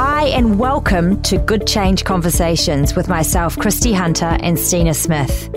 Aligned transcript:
Hi, 0.00 0.26
and 0.26 0.60
welcome 0.60 1.20
to 1.22 1.38
Good 1.38 1.66
Change 1.66 2.04
Conversations 2.04 2.94
with 2.94 3.08
myself, 3.08 3.58
Christy 3.58 3.92
Hunter, 3.92 4.38
and 4.40 4.56
Stina 4.56 4.94
Smith. 4.94 5.50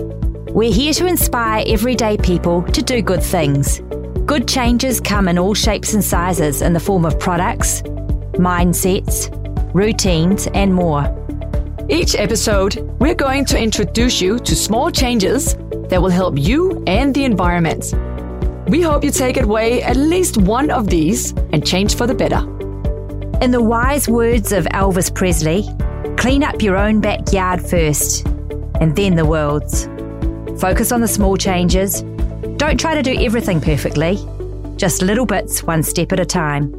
We're 0.50 0.72
here 0.72 0.92
to 0.94 1.06
inspire 1.06 1.62
everyday 1.64 2.16
people 2.16 2.64
to 2.64 2.82
do 2.82 3.02
good 3.02 3.22
things. 3.22 3.78
Good 4.26 4.48
changes 4.48 4.98
come 4.98 5.28
in 5.28 5.38
all 5.38 5.54
shapes 5.54 5.94
and 5.94 6.02
sizes 6.02 6.60
in 6.60 6.72
the 6.72 6.80
form 6.80 7.04
of 7.04 7.20
products, 7.20 7.82
mindsets, 8.32 9.30
routines, 9.72 10.48
and 10.54 10.74
more. 10.74 11.06
Each 11.88 12.16
episode, 12.16 12.80
we're 12.98 13.14
going 13.14 13.44
to 13.44 13.56
introduce 13.56 14.20
you 14.20 14.40
to 14.40 14.56
small 14.56 14.90
changes 14.90 15.54
that 15.88 16.02
will 16.02 16.10
help 16.10 16.36
you 16.36 16.82
and 16.88 17.14
the 17.14 17.24
environment. 17.24 17.94
We 18.66 18.82
hope 18.82 19.04
you 19.04 19.12
take 19.12 19.36
away 19.36 19.84
at 19.84 19.94
least 19.94 20.36
one 20.36 20.72
of 20.72 20.88
these 20.88 21.30
and 21.52 21.64
change 21.64 21.94
for 21.94 22.08
the 22.08 22.14
better. 22.14 22.44
In 23.42 23.50
the 23.50 23.60
wise 23.60 24.08
words 24.08 24.52
of 24.52 24.66
Elvis 24.66 25.12
Presley, 25.12 25.64
clean 26.16 26.44
up 26.44 26.62
your 26.62 26.76
own 26.76 27.00
backyard 27.00 27.60
first, 27.60 28.24
and 28.80 28.94
then 28.94 29.16
the 29.16 29.26
world's. 29.26 29.86
Focus 30.60 30.92
on 30.92 31.00
the 31.00 31.08
small 31.08 31.36
changes. 31.36 32.02
Don't 32.56 32.78
try 32.78 32.94
to 32.94 33.02
do 33.02 33.20
everything 33.20 33.60
perfectly, 33.60 34.16
just 34.76 35.02
little 35.02 35.26
bits, 35.26 35.64
one 35.64 35.82
step 35.82 36.12
at 36.12 36.20
a 36.20 36.24
time. 36.24 36.70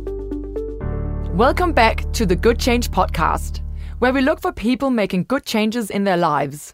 Welcome 1.35 1.73
back 1.73 2.09
to 2.13 2.25
the 2.25 2.37
Good 2.37 2.59
Change 2.59 2.91
podcast, 2.91 3.59
where 3.99 4.13
we 4.13 4.21
look 4.21 4.39
for 4.39 4.53
people 4.53 4.89
making 4.89 5.25
good 5.25 5.45
changes 5.45 5.89
in 5.89 6.05
their 6.05 6.15
lives. 6.15 6.73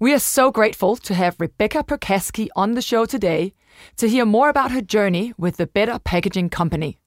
We 0.00 0.14
are 0.14 0.18
so 0.18 0.50
grateful 0.50 0.96
to 0.96 1.12
have 1.12 1.36
Rebecca 1.38 1.84
Percasky 1.84 2.48
on 2.56 2.72
the 2.72 2.80
show 2.80 3.04
today 3.04 3.52
to 3.98 4.08
hear 4.08 4.24
more 4.24 4.48
about 4.48 4.70
her 4.70 4.80
journey 4.80 5.34
with 5.36 5.58
the 5.58 5.66
Better 5.66 5.98
Packaging 5.98 6.48
Company. 6.48 6.98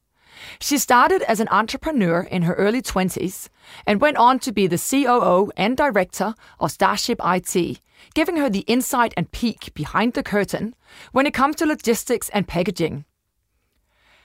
She 0.60 0.78
started 0.78 1.22
as 1.24 1.40
an 1.40 1.48
entrepreneur 1.50 2.22
in 2.22 2.44
her 2.44 2.54
early 2.54 2.82
20s 2.82 3.50
and 3.86 4.02
went 4.02 4.18
on 4.18 4.40
to 4.40 4.52
be 4.52 4.68
the 4.68 4.78
COO 4.78 5.52
and 5.58 5.76
director 5.78 6.36
of 6.60 6.72
Starshipit, 6.72 7.80
giving 8.14 8.38
her 8.38 8.50
the 8.50 8.66
insight 8.68 9.14
and 9.16 9.32
peek 9.32 9.74
behind 9.74 10.14
the 10.14 10.24
curtain 10.24 10.76
when 11.12 11.26
it 11.26 11.34
comes 11.34 11.56
to 11.58 11.66
logistics 11.66 12.30
and 12.30 12.48
packaging. 12.48 13.06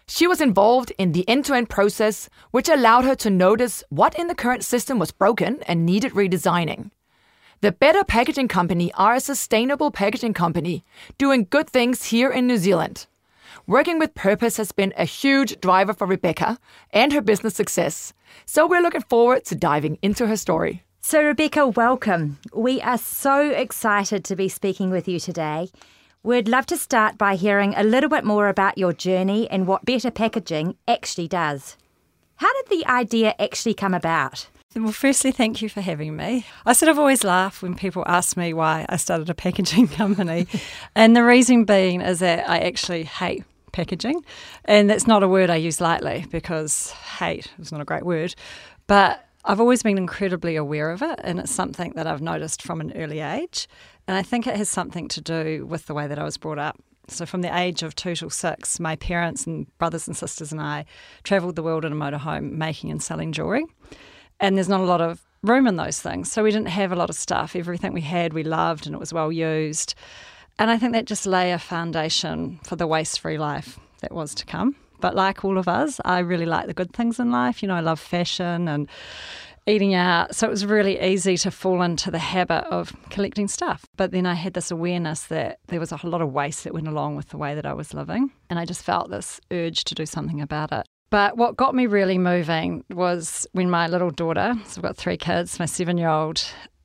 She 0.08 0.26
was 0.26 0.40
involved 0.40 0.92
in 0.98 1.12
the 1.12 1.28
end 1.28 1.46
to 1.46 1.54
end 1.54 1.68
process, 1.68 2.28
which 2.52 2.68
allowed 2.68 3.04
her 3.04 3.16
to 3.16 3.30
notice 3.30 3.82
what 3.88 4.16
in 4.16 4.28
the 4.28 4.36
current 4.36 4.62
system 4.64 4.98
was 5.00 5.10
broken 5.10 5.62
and 5.66 5.84
needed 5.84 6.12
redesigning. 6.12 6.90
The 7.60 7.72
Better 7.72 8.04
Packaging 8.04 8.48
Company 8.48 8.92
are 8.94 9.14
a 9.14 9.20
sustainable 9.20 9.90
packaging 9.90 10.34
company 10.34 10.84
doing 11.18 11.48
good 11.50 11.68
things 11.68 12.04
here 12.04 12.30
in 12.30 12.46
New 12.46 12.58
Zealand. 12.58 13.06
Working 13.66 13.98
with 13.98 14.14
purpose 14.14 14.56
has 14.58 14.72
been 14.72 14.92
a 14.96 15.04
huge 15.04 15.60
driver 15.60 15.92
for 15.92 16.06
Rebecca 16.06 16.58
and 16.90 17.12
her 17.12 17.20
business 17.20 17.54
success. 17.54 18.12
So 18.44 18.66
we're 18.66 18.82
looking 18.82 19.02
forward 19.02 19.44
to 19.46 19.54
diving 19.54 19.98
into 20.02 20.26
her 20.26 20.36
story. 20.36 20.84
So, 21.00 21.22
Rebecca, 21.22 21.68
welcome. 21.68 22.38
We 22.52 22.80
are 22.80 22.98
so 22.98 23.50
excited 23.50 24.24
to 24.24 24.36
be 24.36 24.48
speaking 24.48 24.90
with 24.90 25.06
you 25.06 25.20
today. 25.20 25.70
We'd 26.22 26.48
love 26.48 26.66
to 26.66 26.76
start 26.76 27.16
by 27.16 27.36
hearing 27.36 27.74
a 27.76 27.84
little 27.84 28.10
bit 28.10 28.24
more 28.24 28.48
about 28.48 28.78
your 28.78 28.92
journey 28.92 29.48
and 29.48 29.66
what 29.66 29.84
better 29.84 30.10
packaging 30.10 30.76
actually 30.88 31.28
does. 31.28 31.76
How 32.36 32.52
did 32.54 32.68
the 32.68 32.86
idea 32.90 33.34
actually 33.38 33.74
come 33.74 33.94
about? 33.94 34.48
Well, 34.76 34.92
firstly, 34.92 35.32
thank 35.32 35.62
you 35.62 35.70
for 35.70 35.80
having 35.80 36.16
me. 36.16 36.44
I 36.66 36.74
sort 36.74 36.90
of 36.90 36.98
always 36.98 37.24
laugh 37.24 37.62
when 37.62 37.74
people 37.74 38.04
ask 38.06 38.36
me 38.36 38.52
why 38.52 38.84
I 38.90 38.96
started 38.98 39.30
a 39.30 39.34
packaging 39.34 39.88
company. 40.02 40.46
and 40.94 41.16
the 41.16 41.24
reason 41.24 41.64
being 41.64 42.02
is 42.02 42.18
that 42.18 42.46
I 42.46 42.58
actually 42.58 43.04
hate 43.04 43.44
packaging. 43.72 44.22
And 44.66 44.90
that's 44.90 45.06
not 45.06 45.22
a 45.22 45.28
word 45.28 45.48
I 45.48 45.56
use 45.56 45.80
lightly 45.80 46.26
because 46.30 46.90
hate 46.90 47.50
is 47.58 47.72
not 47.72 47.80
a 47.80 47.86
great 47.86 48.04
word. 48.04 48.34
But 48.86 49.26
I've 49.46 49.60
always 49.60 49.82
been 49.82 49.96
incredibly 49.96 50.56
aware 50.56 50.90
of 50.90 51.00
it, 51.00 51.20
and 51.24 51.38
it's 51.38 51.52
something 51.52 51.92
that 51.94 52.06
I've 52.06 52.20
noticed 52.20 52.62
from 52.62 52.82
an 52.82 52.92
early 52.96 53.20
age. 53.20 53.68
And 54.06 54.16
I 54.16 54.22
think 54.22 54.46
it 54.46 54.56
has 54.56 54.68
something 54.68 55.08
to 55.08 55.22
do 55.22 55.64
with 55.64 55.86
the 55.86 55.94
way 55.94 56.06
that 56.06 56.18
I 56.18 56.24
was 56.24 56.36
brought 56.36 56.58
up. 56.58 56.78
So, 57.08 57.24
from 57.24 57.42
the 57.42 57.56
age 57.56 57.82
of 57.82 57.94
two 57.94 58.14
till 58.14 58.30
six, 58.30 58.78
my 58.78 58.96
parents 58.96 59.46
and 59.46 59.66
brothers 59.78 60.06
and 60.06 60.16
sisters 60.16 60.52
and 60.52 60.60
I 60.60 60.84
travelled 61.22 61.56
the 61.56 61.62
world 61.62 61.84
in 61.84 61.92
a 61.92 61.96
motorhome 61.96 62.52
making 62.52 62.90
and 62.90 63.02
selling 63.02 63.32
jewellery. 63.32 63.64
And 64.40 64.56
there's 64.56 64.68
not 64.68 64.80
a 64.80 64.84
lot 64.84 65.00
of 65.00 65.24
room 65.42 65.66
in 65.66 65.76
those 65.76 66.00
things. 66.00 66.30
So, 66.30 66.42
we 66.42 66.50
didn't 66.50 66.68
have 66.68 66.92
a 66.92 66.96
lot 66.96 67.10
of 67.10 67.16
stuff. 67.16 67.56
Everything 67.56 67.92
we 67.92 68.00
had, 68.02 68.32
we 68.32 68.42
loved, 68.42 68.86
and 68.86 68.94
it 68.94 68.98
was 68.98 69.12
well 69.12 69.32
used. 69.32 69.94
And 70.58 70.70
I 70.70 70.78
think 70.78 70.92
that 70.92 71.04
just 71.04 71.26
lay 71.26 71.52
a 71.52 71.58
foundation 71.58 72.60
for 72.64 72.76
the 72.76 72.86
waste 72.86 73.20
free 73.20 73.38
life 73.38 73.78
that 74.00 74.12
was 74.12 74.34
to 74.36 74.46
come. 74.46 74.74
But 75.00 75.14
like 75.14 75.44
all 75.44 75.58
of 75.58 75.68
us, 75.68 76.00
I 76.04 76.20
really 76.20 76.46
like 76.46 76.66
the 76.66 76.74
good 76.74 76.92
things 76.92 77.20
in 77.20 77.30
life. 77.30 77.62
You 77.62 77.68
know, 77.68 77.74
I 77.74 77.80
love 77.80 78.00
fashion 78.00 78.66
and 78.66 78.88
eating 79.66 79.94
out. 79.94 80.34
So 80.34 80.46
it 80.46 80.50
was 80.50 80.64
really 80.64 81.00
easy 81.00 81.36
to 81.38 81.50
fall 81.50 81.82
into 81.82 82.10
the 82.10 82.18
habit 82.18 82.64
of 82.70 82.94
collecting 83.10 83.48
stuff. 83.48 83.84
But 83.96 84.12
then 84.12 84.24
I 84.24 84.34
had 84.34 84.54
this 84.54 84.70
awareness 84.70 85.24
that 85.24 85.58
there 85.66 85.80
was 85.80 85.92
a 85.92 85.98
lot 86.04 86.22
of 86.22 86.32
waste 86.32 86.64
that 86.64 86.72
went 86.72 86.88
along 86.88 87.16
with 87.16 87.28
the 87.28 87.36
way 87.36 87.54
that 87.54 87.66
I 87.66 87.74
was 87.74 87.92
living. 87.92 88.30
And 88.48 88.58
I 88.58 88.64
just 88.64 88.82
felt 88.82 89.10
this 89.10 89.40
urge 89.50 89.84
to 89.84 89.94
do 89.94 90.06
something 90.06 90.40
about 90.40 90.72
it. 90.72 90.86
But 91.10 91.36
what 91.36 91.56
got 91.56 91.74
me 91.74 91.86
really 91.86 92.18
moving 92.18 92.84
was 92.90 93.46
when 93.52 93.70
my 93.70 93.86
little 93.86 94.10
daughter, 94.10 94.54
so 94.66 94.78
I've 94.78 94.82
got 94.82 94.96
three 94.96 95.16
kids, 95.16 95.58
my 95.58 95.66
seven 95.66 95.98
year 95.98 96.08
old 96.08 96.42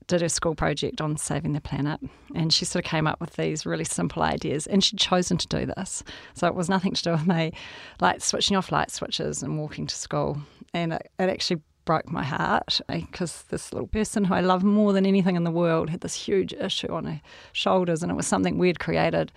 did 0.07 0.21
a 0.21 0.29
school 0.29 0.55
project 0.55 0.99
on 0.99 1.17
saving 1.17 1.53
the 1.53 1.61
planet, 1.61 1.99
and 2.35 2.53
she 2.53 2.65
sort 2.65 2.83
of 2.85 2.89
came 2.89 3.07
up 3.07 3.19
with 3.19 3.35
these 3.35 3.65
really 3.65 3.85
simple 3.85 4.21
ideas, 4.21 4.67
and 4.67 4.83
she'd 4.83 4.99
chosen 4.99 5.37
to 5.37 5.47
do 5.47 5.65
this. 5.65 6.03
So 6.33 6.47
it 6.47 6.53
was 6.53 6.69
nothing 6.69 6.93
to 6.93 7.01
do 7.01 7.11
with 7.11 7.25
me, 7.25 7.53
like 7.99 8.21
switching 8.21 8.57
off 8.57 8.71
light 8.71 8.91
switches 8.91 9.41
and 9.41 9.57
walking 9.57 9.87
to 9.87 9.95
school, 9.95 10.37
and 10.73 10.93
it, 10.93 11.09
it 11.17 11.29
actually 11.29 11.61
broke 11.83 12.11
my 12.11 12.23
heart 12.23 12.79
eh, 12.89 13.01
because 13.09 13.43
this 13.49 13.73
little 13.73 13.87
person 13.87 14.25
who 14.25 14.35
I 14.35 14.41
love 14.41 14.63
more 14.63 14.93
than 14.93 15.05
anything 15.05 15.35
in 15.35 15.45
the 15.45 15.51
world 15.51 15.89
had 15.89 16.01
this 16.01 16.13
huge 16.13 16.53
issue 16.53 16.93
on 16.93 17.05
her 17.05 17.21
shoulders, 17.53 18.03
and 18.03 18.11
it 18.11 18.15
was 18.15 18.27
something 18.27 18.57
we'd 18.57 18.79
created. 18.79 19.31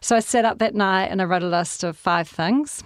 So 0.00 0.14
I 0.14 0.20
sat 0.20 0.44
up 0.44 0.58
that 0.58 0.76
night 0.76 1.06
and 1.06 1.20
I 1.20 1.24
wrote 1.24 1.42
a 1.42 1.48
list 1.48 1.82
of 1.82 1.96
five 1.96 2.28
things 2.28 2.84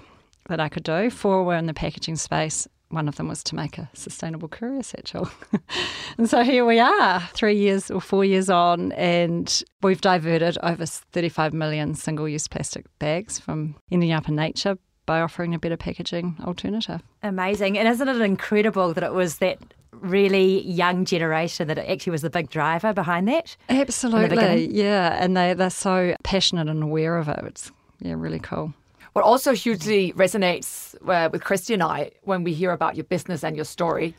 that 0.49 0.61
I 0.61 0.69
could 0.69 0.83
do. 0.83 1.11
Four 1.11 1.45
were 1.45 1.57
in 1.57 1.67
the 1.67 1.75
packaging 1.75 2.17
space, 2.17 2.67
one 2.93 3.09
of 3.09 3.17
them 3.17 3.29
was 3.29 3.43
to 3.45 3.55
make 3.55 3.79
a 3.79 3.89
sustainable 3.95 4.49
courier 4.49 4.83
satchel. 4.83 5.29
and 6.19 6.29
so 6.29 6.43
here 6.43 6.65
we 6.65 6.79
are, 6.79 7.21
three 7.33 7.57
years 7.57 7.91
or 7.91 8.01
four 8.01 8.25
years 8.25 8.51
on, 8.51 8.93
and 8.93 9.63
we've 9.83 10.01
diverted 10.01 10.59
over 10.63 10.85
35 10.85 11.55
million 11.55 11.95
single 11.95 12.29
use 12.29 12.47
plastic 12.47 12.87
bags 12.99 13.39
from 13.39 13.75
ending 13.91 14.13
up 14.13 14.29
in 14.29 14.37
nature 14.37 14.77
by 15.07 15.21
offering 15.21 15.55
a 15.55 15.59
better 15.59 15.77
packaging 15.77 16.37
alternative. 16.45 17.03
Amazing. 17.23 17.79
And 17.79 17.89
isn't 17.89 18.09
it 18.09 18.21
incredible 18.21 18.93
that 18.95 19.03
it 19.03 19.13
was 19.13 19.39
that 19.39 19.59
really 19.93 20.63
young 20.63 21.05
generation 21.05 21.69
that 21.69 21.79
actually 21.79 22.13
was 22.13 22.23
the 22.23 22.31
big 22.31 22.51
driver 22.51 22.93
behind 22.93 23.27
that? 23.29 23.57
Absolutely. 23.69 24.67
Yeah. 24.67 25.19
And 25.19 25.37
they, 25.37 25.55
they're 25.55 25.71
so 25.71 26.15
passionate 26.23 26.69
and 26.69 26.83
aware 26.83 27.17
of 27.17 27.29
it. 27.29 27.41
It's 27.45 27.73
yeah, 28.01 28.15
really 28.17 28.39
cool. 28.39 28.75
What 29.13 29.25
also 29.25 29.53
hugely 29.53 30.13
resonates 30.15 30.95
uh, 31.07 31.29
with 31.31 31.45
Christy 31.45 31.75
and 31.75 31.83
I 31.83 32.13
when 32.23 32.45
we 32.45 32.55
hear 32.55 32.73
about 32.73 32.97
your 32.97 33.05
business 33.05 33.45
and 33.45 33.57
your 33.57 33.67
story 33.67 34.15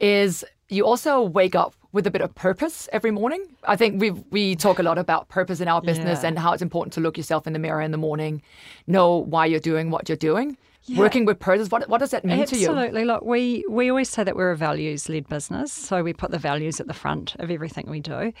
is 0.00 0.44
you 0.68 0.84
also 0.84 1.22
wake 1.22 1.54
up 1.54 1.74
with 1.92 2.06
a 2.06 2.10
bit 2.10 2.20
of 2.20 2.34
purpose 2.34 2.88
every 2.92 3.10
morning. 3.10 3.46
I 3.64 3.76
think 3.76 4.00
we 4.00 4.10
we 4.10 4.56
talk 4.56 4.78
a 4.78 4.82
lot 4.82 4.98
about 4.98 5.28
purpose 5.28 5.60
in 5.60 5.68
our 5.68 5.80
business 5.80 6.22
yeah. 6.22 6.28
and 6.28 6.38
how 6.38 6.52
it's 6.52 6.62
important 6.62 6.92
to 6.94 7.00
look 7.00 7.16
yourself 7.16 7.46
in 7.46 7.52
the 7.52 7.58
mirror 7.58 7.80
in 7.80 7.92
the 7.92 7.96
morning, 7.98 8.42
know 8.86 9.16
why 9.16 9.46
you're 9.46 9.60
doing 9.60 9.90
what 9.90 10.08
you're 10.08 10.16
doing. 10.16 10.58
Yeah. 10.86 10.98
Working 10.98 11.24
with 11.24 11.38
purpose, 11.38 11.70
what, 11.70 11.88
what 11.88 11.98
does 11.98 12.10
that 12.10 12.26
mean 12.26 12.40
Absolutely. 12.40 12.66
to 12.66 12.72
you? 12.72 12.78
Absolutely. 12.78 13.04
Look, 13.06 13.24
we, 13.24 13.64
we 13.70 13.88
always 13.88 14.10
say 14.10 14.22
that 14.22 14.36
we're 14.36 14.50
a 14.50 14.56
values 14.56 15.08
led 15.08 15.26
business. 15.28 15.72
So 15.72 16.02
we 16.02 16.12
put 16.12 16.30
the 16.30 16.38
values 16.38 16.78
at 16.78 16.86
the 16.86 16.92
front 16.92 17.34
of 17.36 17.50
everything 17.50 17.86
we 17.88 18.00
do. 18.00 18.34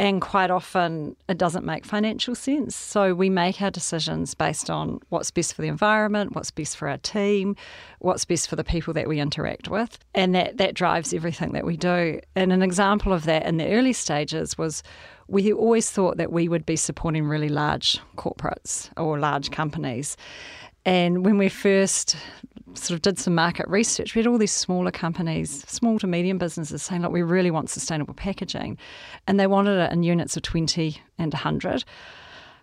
And 0.00 0.22
quite 0.22 0.50
often 0.50 1.14
it 1.28 1.36
doesn't 1.36 1.66
make 1.66 1.84
financial 1.84 2.34
sense. 2.34 2.74
So 2.74 3.12
we 3.12 3.28
make 3.28 3.60
our 3.60 3.70
decisions 3.70 4.32
based 4.32 4.70
on 4.70 4.98
what's 5.10 5.30
best 5.30 5.52
for 5.52 5.60
the 5.60 5.68
environment, 5.68 6.34
what's 6.34 6.50
best 6.50 6.78
for 6.78 6.88
our 6.88 6.96
team, 6.96 7.54
what's 7.98 8.24
best 8.24 8.48
for 8.48 8.56
the 8.56 8.64
people 8.64 8.94
that 8.94 9.06
we 9.06 9.20
interact 9.20 9.68
with. 9.68 9.98
And 10.14 10.34
that, 10.34 10.56
that 10.56 10.72
drives 10.72 11.12
everything 11.12 11.52
that 11.52 11.66
we 11.66 11.76
do. 11.76 12.18
And 12.34 12.50
an 12.50 12.62
example 12.62 13.12
of 13.12 13.24
that 13.24 13.44
in 13.44 13.58
the 13.58 13.70
early 13.74 13.92
stages 13.92 14.56
was 14.56 14.82
we 15.28 15.52
always 15.52 15.90
thought 15.90 16.16
that 16.16 16.32
we 16.32 16.48
would 16.48 16.64
be 16.64 16.76
supporting 16.76 17.26
really 17.26 17.50
large 17.50 18.00
corporates 18.16 18.88
or 18.96 19.18
large 19.18 19.50
companies. 19.50 20.16
And 20.86 21.26
when 21.26 21.36
we 21.36 21.50
first 21.50 22.16
sort 22.74 22.96
of 22.96 23.02
did 23.02 23.18
some 23.18 23.34
market 23.34 23.68
research, 23.68 24.14
we 24.14 24.20
had 24.20 24.26
all 24.26 24.38
these 24.38 24.52
smaller 24.52 24.90
companies, 24.90 25.64
small 25.68 25.98
to 25.98 26.06
medium 26.06 26.38
businesses 26.38 26.82
saying, 26.82 27.02
look, 27.02 27.12
we 27.12 27.22
really 27.22 27.50
want 27.50 27.70
sustainable 27.70 28.14
packaging. 28.14 28.78
And 29.26 29.38
they 29.38 29.46
wanted 29.46 29.78
it 29.78 29.92
in 29.92 30.02
units 30.02 30.36
of 30.36 30.42
20 30.42 31.00
and 31.18 31.32
100. 31.32 31.84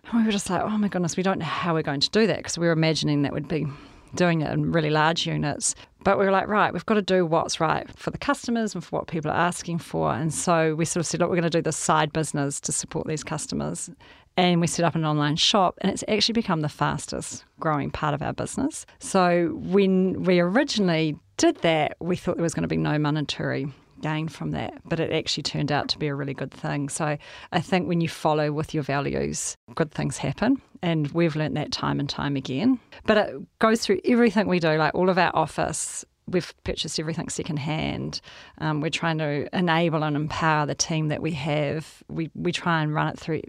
And 0.04 0.20
we 0.20 0.24
were 0.24 0.32
just 0.32 0.48
like, 0.48 0.62
oh 0.62 0.78
my 0.78 0.88
goodness, 0.88 1.16
we 1.16 1.22
don't 1.22 1.38
know 1.38 1.44
how 1.44 1.74
we're 1.74 1.82
going 1.82 2.00
to 2.00 2.10
do 2.10 2.26
that 2.26 2.38
because 2.38 2.58
we 2.58 2.66
were 2.66 2.72
imagining 2.72 3.22
that 3.22 3.32
would 3.32 3.48
be 3.48 3.66
doing 4.14 4.40
it 4.40 4.50
in 4.50 4.72
really 4.72 4.90
large 4.90 5.26
units. 5.26 5.74
But 6.02 6.18
we 6.18 6.24
were 6.24 6.30
like, 6.30 6.48
right, 6.48 6.72
we've 6.72 6.86
got 6.86 6.94
to 6.94 7.02
do 7.02 7.26
what's 7.26 7.60
right 7.60 7.86
for 7.96 8.10
the 8.10 8.18
customers 8.18 8.74
and 8.74 8.82
for 8.82 8.96
what 8.96 9.06
people 9.08 9.30
are 9.30 9.36
asking 9.36 9.78
for. 9.78 10.14
And 10.14 10.32
so 10.32 10.74
we 10.74 10.84
sort 10.84 11.00
of 11.00 11.06
said, 11.06 11.20
look, 11.20 11.28
we're 11.28 11.36
going 11.36 11.42
to 11.42 11.50
do 11.50 11.62
this 11.62 11.76
side 11.76 12.12
business 12.12 12.60
to 12.60 12.72
support 12.72 13.06
these 13.06 13.24
customers. 13.24 13.90
And 14.38 14.60
we 14.60 14.68
set 14.68 14.84
up 14.84 14.94
an 14.94 15.04
online 15.04 15.34
shop 15.34 15.76
and 15.80 15.90
it's 15.90 16.04
actually 16.06 16.32
become 16.32 16.60
the 16.60 16.68
fastest 16.68 17.44
growing 17.58 17.90
part 17.90 18.14
of 18.14 18.22
our 18.22 18.32
business. 18.32 18.86
So 19.00 19.48
when 19.54 20.22
we 20.22 20.38
originally 20.38 21.16
did 21.36 21.56
that, 21.62 21.96
we 22.00 22.14
thought 22.14 22.36
there 22.36 22.44
was 22.44 22.54
going 22.54 22.62
to 22.62 22.68
be 22.68 22.76
no 22.76 22.98
monetary 23.00 23.66
gain 24.00 24.28
from 24.28 24.52
that, 24.52 24.74
but 24.84 25.00
it 25.00 25.10
actually 25.10 25.42
turned 25.42 25.72
out 25.72 25.88
to 25.88 25.98
be 25.98 26.06
a 26.06 26.14
really 26.14 26.34
good 26.34 26.52
thing. 26.52 26.88
So 26.88 27.18
I 27.50 27.60
think 27.60 27.88
when 27.88 28.00
you 28.00 28.08
follow 28.08 28.52
with 28.52 28.72
your 28.72 28.84
values, 28.84 29.56
good 29.74 29.90
things 29.90 30.18
happen. 30.18 30.62
And 30.82 31.10
we've 31.10 31.34
learnt 31.34 31.56
that 31.56 31.72
time 31.72 31.98
and 31.98 32.08
time 32.08 32.36
again. 32.36 32.78
But 33.06 33.16
it 33.18 33.58
goes 33.58 33.84
through 33.84 33.98
everything 34.04 34.46
we 34.46 34.60
do, 34.60 34.76
like 34.76 34.94
all 34.94 35.10
of 35.10 35.18
our 35.18 35.34
office. 35.34 36.04
We've 36.28 36.54
purchased 36.62 37.00
everything 37.00 37.28
secondhand. 37.28 38.20
Um, 38.58 38.80
we're 38.80 38.90
trying 38.90 39.18
to 39.18 39.48
enable 39.52 40.04
and 40.04 40.14
empower 40.14 40.66
the 40.66 40.76
team 40.76 41.08
that 41.08 41.20
we 41.20 41.32
have. 41.32 42.04
We, 42.08 42.30
we 42.36 42.52
try 42.52 42.82
and 42.82 42.94
run 42.94 43.08
it 43.08 43.18
through 43.18 43.42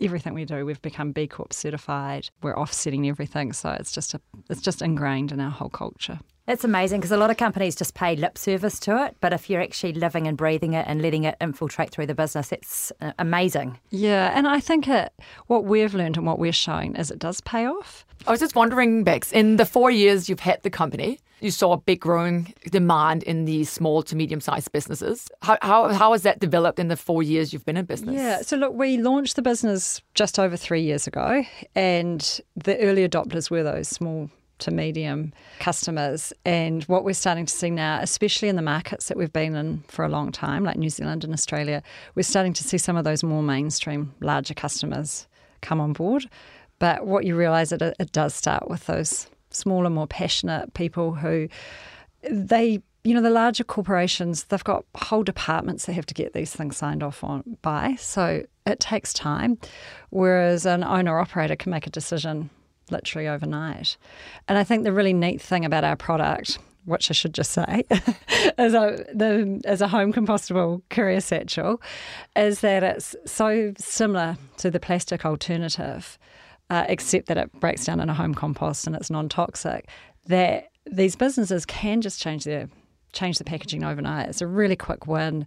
everything 0.00 0.34
we 0.34 0.44
do. 0.44 0.64
We've 0.64 0.82
become 0.82 1.12
B 1.12 1.26
Corp 1.26 1.52
certified. 1.52 2.28
We're 2.42 2.56
offsetting 2.56 3.08
everything, 3.08 3.52
so 3.52 3.70
it's 3.70 3.92
just 3.92 4.14
a, 4.14 4.20
it's 4.50 4.60
just 4.60 4.82
ingrained 4.82 5.32
in 5.32 5.40
our 5.40 5.50
whole 5.50 5.70
culture. 5.70 6.18
It's 6.48 6.62
amazing 6.62 7.00
because 7.00 7.10
a 7.10 7.16
lot 7.16 7.30
of 7.30 7.36
companies 7.36 7.74
just 7.74 7.94
pay 7.94 8.14
lip 8.14 8.38
service 8.38 8.78
to 8.80 9.04
it, 9.04 9.16
but 9.20 9.32
if 9.32 9.50
you're 9.50 9.60
actually 9.60 9.94
living 9.94 10.28
and 10.28 10.36
breathing 10.36 10.74
it 10.74 10.84
and 10.88 11.02
letting 11.02 11.24
it 11.24 11.36
infiltrate 11.40 11.90
through 11.90 12.06
the 12.06 12.14
business, 12.14 12.52
it's 12.52 12.92
uh, 13.00 13.10
amazing. 13.18 13.80
Yeah, 13.90 14.30
and 14.32 14.46
I 14.46 14.60
think 14.60 14.86
it, 14.86 15.12
what 15.48 15.64
we've 15.64 15.92
learned 15.92 16.16
and 16.16 16.24
what 16.24 16.38
we're 16.38 16.52
showing 16.52 16.94
is 16.94 17.10
it 17.10 17.18
does 17.18 17.40
pay 17.40 17.66
off. 17.66 18.06
I 18.28 18.30
was 18.30 18.38
just 18.38 18.54
wondering, 18.54 19.02
Bex, 19.02 19.32
in 19.32 19.56
the 19.56 19.66
four 19.66 19.90
years 19.90 20.28
you've 20.28 20.38
had 20.38 20.62
the 20.62 20.70
company, 20.70 21.18
you 21.40 21.50
saw 21.50 21.72
a 21.72 21.76
big 21.76 22.00
growing 22.00 22.54
demand 22.70 23.24
in 23.24 23.44
the 23.44 23.64
small 23.64 24.04
to 24.04 24.14
medium 24.14 24.40
sized 24.40 24.70
businesses. 24.70 25.28
How, 25.42 25.58
how, 25.62 25.88
how 25.88 26.12
has 26.12 26.22
that 26.22 26.38
developed 26.38 26.78
in 26.78 26.86
the 26.86 26.96
four 26.96 27.24
years 27.24 27.52
you've 27.52 27.64
been 27.64 27.76
in 27.76 27.86
business? 27.86 28.14
Yeah, 28.14 28.42
so 28.42 28.56
look, 28.56 28.72
we 28.72 28.98
launched 28.98 29.34
the 29.34 29.42
business 29.42 30.00
just 30.14 30.38
over 30.38 30.56
three 30.56 30.82
years 30.82 31.08
ago, 31.08 31.44
and 31.74 32.40
the 32.54 32.78
early 32.78 33.06
adopters 33.06 33.50
were 33.50 33.64
those 33.64 33.88
small 33.88 34.30
to 34.58 34.70
medium 34.70 35.32
customers. 35.58 36.32
And 36.44 36.82
what 36.84 37.04
we're 37.04 37.14
starting 37.14 37.46
to 37.46 37.54
see 37.54 37.70
now, 37.70 37.98
especially 38.00 38.48
in 38.48 38.56
the 38.56 38.62
markets 38.62 39.08
that 39.08 39.16
we've 39.16 39.32
been 39.32 39.54
in 39.54 39.84
for 39.88 40.04
a 40.04 40.08
long 40.08 40.32
time, 40.32 40.64
like 40.64 40.76
New 40.76 40.90
Zealand 40.90 41.24
and 41.24 41.32
Australia, 41.32 41.82
we're 42.14 42.22
starting 42.22 42.52
to 42.54 42.64
see 42.64 42.78
some 42.78 42.96
of 42.96 43.04
those 43.04 43.22
more 43.22 43.42
mainstream, 43.42 44.14
larger 44.20 44.54
customers 44.54 45.26
come 45.60 45.80
on 45.80 45.92
board. 45.92 46.28
But 46.78 47.06
what 47.06 47.24
you 47.24 47.36
realise 47.36 47.70
that 47.70 47.82
it, 47.82 47.96
it 47.98 48.12
does 48.12 48.34
start 48.34 48.68
with 48.68 48.86
those 48.86 49.28
smaller, 49.50 49.90
more 49.90 50.06
passionate 50.06 50.74
people 50.74 51.14
who 51.14 51.48
they 52.30 52.82
you 53.04 53.14
know 53.14 53.22
the 53.22 53.30
larger 53.30 53.62
corporations 53.62 54.44
they've 54.44 54.64
got 54.64 54.84
whole 54.96 55.22
departments 55.22 55.86
they 55.86 55.92
have 55.92 56.06
to 56.06 56.14
get 56.14 56.32
these 56.32 56.52
things 56.52 56.76
signed 56.76 57.04
off 57.04 57.22
on 57.22 57.56
by 57.62 57.94
so 58.00 58.42
it 58.66 58.80
takes 58.80 59.12
time 59.12 59.56
whereas 60.10 60.66
an 60.66 60.82
owner 60.82 61.20
operator 61.20 61.54
can 61.54 61.70
make 61.70 61.86
a 61.86 61.90
decision 61.90 62.50
literally 62.90 63.28
overnight. 63.28 63.96
And 64.48 64.58
I 64.58 64.64
think 64.64 64.84
the 64.84 64.92
really 64.92 65.12
neat 65.12 65.40
thing 65.40 65.64
about 65.64 65.84
our 65.84 65.96
product, 65.96 66.58
which 66.84 67.10
I 67.10 67.14
should 67.14 67.34
just 67.34 67.52
say, 67.52 67.84
as 68.58 68.74
a 68.74 69.04
the 69.12 69.60
as 69.64 69.80
a 69.80 69.88
home 69.88 70.12
compostable 70.12 70.82
courier 70.90 71.20
satchel, 71.20 71.80
is 72.34 72.60
that 72.60 72.82
it's 72.82 73.16
so 73.26 73.72
similar 73.78 74.36
to 74.58 74.70
the 74.70 74.80
plastic 74.80 75.24
alternative, 75.24 76.18
uh, 76.70 76.84
except 76.88 77.26
that 77.26 77.36
it 77.36 77.52
breaks 77.60 77.84
down 77.84 78.00
in 78.00 78.08
a 78.08 78.14
home 78.14 78.34
compost 78.34 78.86
and 78.86 78.96
it's 78.96 79.10
non 79.10 79.28
toxic. 79.28 79.88
That 80.26 80.70
these 80.90 81.16
businesses 81.16 81.66
can 81.66 82.00
just 82.00 82.20
change 82.20 82.44
their 82.44 82.68
change 83.12 83.38
the 83.38 83.44
packaging 83.44 83.82
overnight. 83.82 84.28
It's 84.28 84.42
a 84.42 84.46
really 84.46 84.76
quick 84.76 85.06
win. 85.06 85.46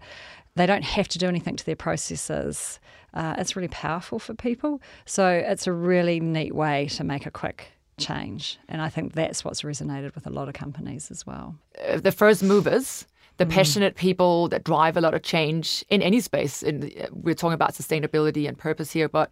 They 0.59 0.65
don't 0.65 0.83
have 0.83 1.07
to 1.07 1.17
do 1.17 1.25
anything 1.25 1.56
to 1.56 1.65
their 1.65 1.77
processes. 1.77 2.81
Uh, 3.13 3.33
it's 3.38 3.56
really 3.56 3.69
powerful 3.69 4.19
for 4.19 4.33
people. 4.33 4.81
So 5.06 5.25
it's 5.25 5.67
a 5.67 5.71
really 5.71 6.19
neat 6.19 6.53
way 6.53 6.88
to 6.97 7.06
make 7.06 7.25
a 7.25 7.31
quick 7.31 7.71
change. 7.97 8.59
And 8.67 8.81
I 8.81 8.89
think 8.89 9.13
that's 9.13 9.45
what's 9.45 9.61
resonated 9.61 10.15
with 10.15 10.27
a 10.27 10.29
lot 10.29 10.50
of 10.50 10.56
companies 10.56 11.11
as 11.11 11.25
well. 11.25 11.56
Uh, 11.88 12.01
the 12.01 12.11
first 12.11 12.44
movers, 12.44 13.06
the 13.38 13.45
mm. 13.45 13.51
passionate 13.51 13.95
people 13.95 14.50
that 14.50 14.65
drive 14.65 14.97
a 14.97 15.01
lot 15.01 15.13
of 15.13 15.23
change 15.23 15.85
in 15.88 16.01
any 16.01 16.19
space. 16.19 16.61
And 16.61 16.83
uh, 16.83 17.07
we're 17.13 17.35
talking 17.35 17.53
about 17.53 17.73
sustainability 17.73 18.45
and 18.45 18.57
purpose 18.57 18.91
here, 18.91 19.07
but 19.07 19.31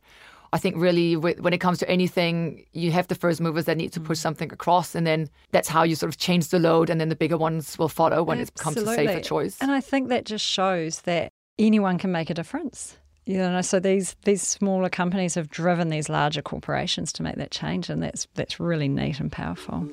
I 0.54 0.58
think 0.58 0.76
really 0.78 1.16
when 1.16 1.54
it 1.54 1.60
comes 1.60 1.78
to 1.80 1.90
anything, 1.90 2.66
you 2.74 2.92
have 2.92 3.08
the 3.08 3.16
first 3.16 3.42
movers 3.42 3.66
that 3.66 3.78
need 3.78 3.92
to 3.94 4.00
push 4.00 4.18
mm. 4.20 4.22
something 4.22 4.52
across, 4.54 4.96
and 4.96 5.06
then 5.06 5.30
that's 5.52 5.68
how 5.68 5.84
you 5.84 5.96
sort 5.96 6.10
of 6.12 6.18
change 6.18 6.50
the 6.50 6.60
load, 6.60 6.90
and 6.90 7.02
then 7.02 7.10
the 7.10 7.16
bigger 7.16 7.38
ones 7.38 7.78
will 7.78 7.90
follow 7.90 8.24
when 8.24 8.40
Absolutely. 8.40 8.42
it 8.42 8.76
becomes 8.76 8.78
a 8.78 8.96
safer 8.96 9.24
choice. 9.24 9.58
And 9.62 9.72
I 9.72 9.82
think 9.82 10.10
that 10.10 10.26
just 10.26 10.46
shows 10.46 11.02
that 11.02 11.32
anyone 11.60 11.98
can 11.98 12.12
make 12.12 12.30
a 12.30 12.34
difference. 12.34 12.98
You 13.26 13.40
know, 13.40 13.62
so 13.62 13.82
these 13.82 14.16
these 14.24 14.42
smaller 14.42 14.90
companies 14.90 15.36
have 15.36 15.50
driven 15.50 15.90
these 15.90 16.08
larger 16.08 16.42
corporations 16.42 17.12
to 17.14 17.24
make 17.24 17.36
that 17.36 17.52
change, 17.52 17.90
and 17.90 18.02
that's 18.02 18.26
that's 18.36 18.58
really 18.58 18.88
neat 18.88 19.20
and 19.20 19.30
powerful. 19.30 19.86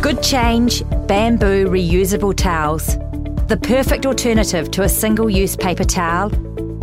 Good 0.00 0.22
change, 0.22 0.82
bamboo 1.06 1.66
reusable 1.66 2.34
towels, 2.34 2.96
the 3.48 3.58
perfect 3.62 4.06
alternative 4.06 4.70
to 4.70 4.82
a 4.82 4.88
single-use 4.88 5.56
paper 5.56 5.84
towel, 5.84 6.30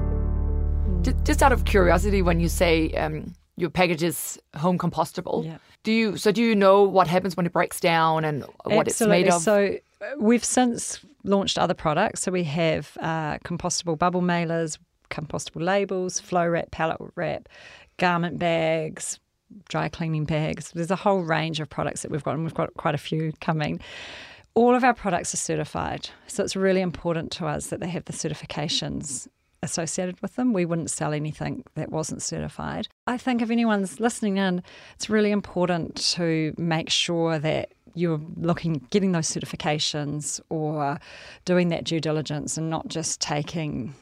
Just 1.23 1.43
out 1.43 1.51
of 1.51 1.65
curiosity, 1.65 2.21
when 2.21 2.39
you 2.39 2.49
say 2.49 2.91
um, 2.91 3.33
your 3.57 3.69
package 3.69 4.03
is 4.03 4.39
home 4.55 4.77
compostable, 4.77 5.45
yeah. 5.45 5.57
do 5.83 5.91
you 5.91 6.17
so 6.17 6.31
do 6.31 6.41
you 6.41 6.55
know 6.55 6.83
what 6.83 7.07
happens 7.07 7.37
when 7.37 7.45
it 7.45 7.53
breaks 7.53 7.79
down 7.79 8.25
and 8.25 8.43
what 8.63 8.87
Absolutely. 8.87 9.21
it's 9.21 9.25
made 9.25 9.27
of? 9.29 9.41
So 9.41 9.77
uh, 10.01 10.05
we've 10.19 10.43
since 10.43 10.99
launched 11.23 11.57
other 11.57 11.73
products. 11.73 12.21
So 12.21 12.31
we 12.31 12.43
have 12.43 12.97
uh, 12.99 13.37
compostable 13.39 13.97
bubble 13.97 14.21
mailers, 14.21 14.77
compostable 15.09 15.63
labels, 15.63 16.19
flow 16.19 16.47
wrap, 16.47 16.71
pallet 16.71 16.97
wrap, 17.15 17.49
garment 17.97 18.39
bags, 18.39 19.19
dry 19.69 19.89
cleaning 19.89 20.25
bags. 20.25 20.71
There's 20.73 20.91
a 20.91 20.95
whole 20.95 21.21
range 21.21 21.59
of 21.59 21.69
products 21.69 22.01
that 22.01 22.11
we've 22.11 22.23
got, 22.23 22.35
and 22.35 22.43
we've 22.43 22.53
got 22.53 22.73
quite 22.75 22.95
a 22.95 22.99
few 22.99 23.33
coming. 23.41 23.79
All 24.53 24.73
of 24.73 24.83
our 24.83 24.93
products 24.93 25.33
are 25.33 25.37
certified, 25.37 26.09
so 26.27 26.43
it's 26.43 26.55
really 26.55 26.81
important 26.81 27.31
to 27.33 27.45
us 27.45 27.67
that 27.67 27.81
they 27.81 27.89
have 27.89 28.05
the 28.05 28.13
certifications 28.13 29.27
associated 29.65 30.21
with 30.21 30.37
them. 30.37 30.53
We 30.53 30.63
wouldn't 30.63 30.89
sell 30.89 31.11
anything 31.11 31.63
that 31.75 31.91
wasn't 31.91 32.21
certified. 32.21 32.87
I 33.07 33.17
think 33.17 33.41
if 33.41 33.51
anyone's 33.51 33.99
listening 33.99 34.37
in, 34.37 34.63
it's 34.95 35.09
really 35.09 35.31
important 35.31 35.95
to 36.13 36.53
make 36.57 36.89
sure 36.89 37.37
that 37.39 37.73
you're 37.93 38.21
looking 38.37 38.85
getting 38.89 39.11
those 39.11 39.27
certifications 39.27 40.39
or 40.49 40.99
doing 41.45 41.69
that 41.69 41.83
due 41.83 41.99
diligence 41.99 42.57
and 42.57 42.69
not 42.69 42.87
just 42.87 43.19
taking 43.19 43.93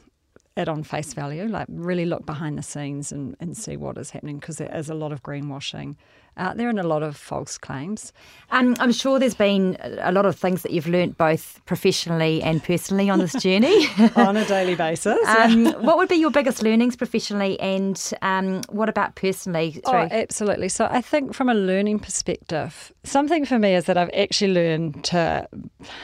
it 0.56 0.68
on 0.68 0.84
face 0.84 1.14
value, 1.14 1.48
like 1.48 1.68
really 1.70 2.06
look 2.06 2.26
behind 2.26 2.58
the 2.58 2.64
scenes 2.64 3.12
and, 3.12 3.36
and 3.40 3.58
see 3.58 3.76
what 3.76 3.98
is 3.98 4.12
happening 4.12 4.38
because 4.38 4.58
there 4.58 4.76
is 4.76 4.90
a 4.90 4.94
lot 4.94 5.12
of 5.12 5.24
greenwashing 5.24 5.96
out 6.38 6.58
there 6.58 6.70
and 6.70 6.80
a 6.80 6.88
lot 6.88 7.04
of 7.04 7.16
false 7.16 7.58
claims. 7.58 8.14
And 8.52 8.78
I'm 8.80 8.92
sure 8.92 9.20
there's 9.20 9.36
been 9.36 9.78
a 9.82 10.12
lot 10.12 10.26
of 10.26 10.36
things 10.36 10.64
that 10.64 10.72
you've 10.72 10.88
learnt 10.88 11.18
both 11.18 11.62
professionally 11.66 12.42
and 12.42 12.64
personally 12.64 13.10
on 13.10 13.20
this 13.20 13.34
journey. 13.34 13.88
on 14.16 14.38
a 14.38 14.46
daily 14.46 14.76
basis. 14.76 15.18
Um, 15.28 15.66
what 15.84 15.98
would 15.98 16.10
be 16.10 16.16
your 16.16 16.32
biggest 16.32 16.62
learnings 16.62 16.96
professionally 16.96 17.60
and 17.60 18.12
um, 18.22 18.62
what 18.70 18.90
about 18.90 19.16
personally? 19.16 19.82
Oh, 19.86 19.94
absolutely. 19.94 20.70
So 20.70 20.88
I 20.90 21.02
think 21.02 21.34
from 21.34 21.50
a 21.50 21.54
learning 21.54 22.00
perspective, 22.00 22.92
something 23.04 23.46
for 23.46 23.60
me 23.60 23.76
is 23.76 23.86
that 23.86 23.98
I've 23.98 24.12
actually 24.14 24.54
learned 24.54 25.04
to 25.06 25.48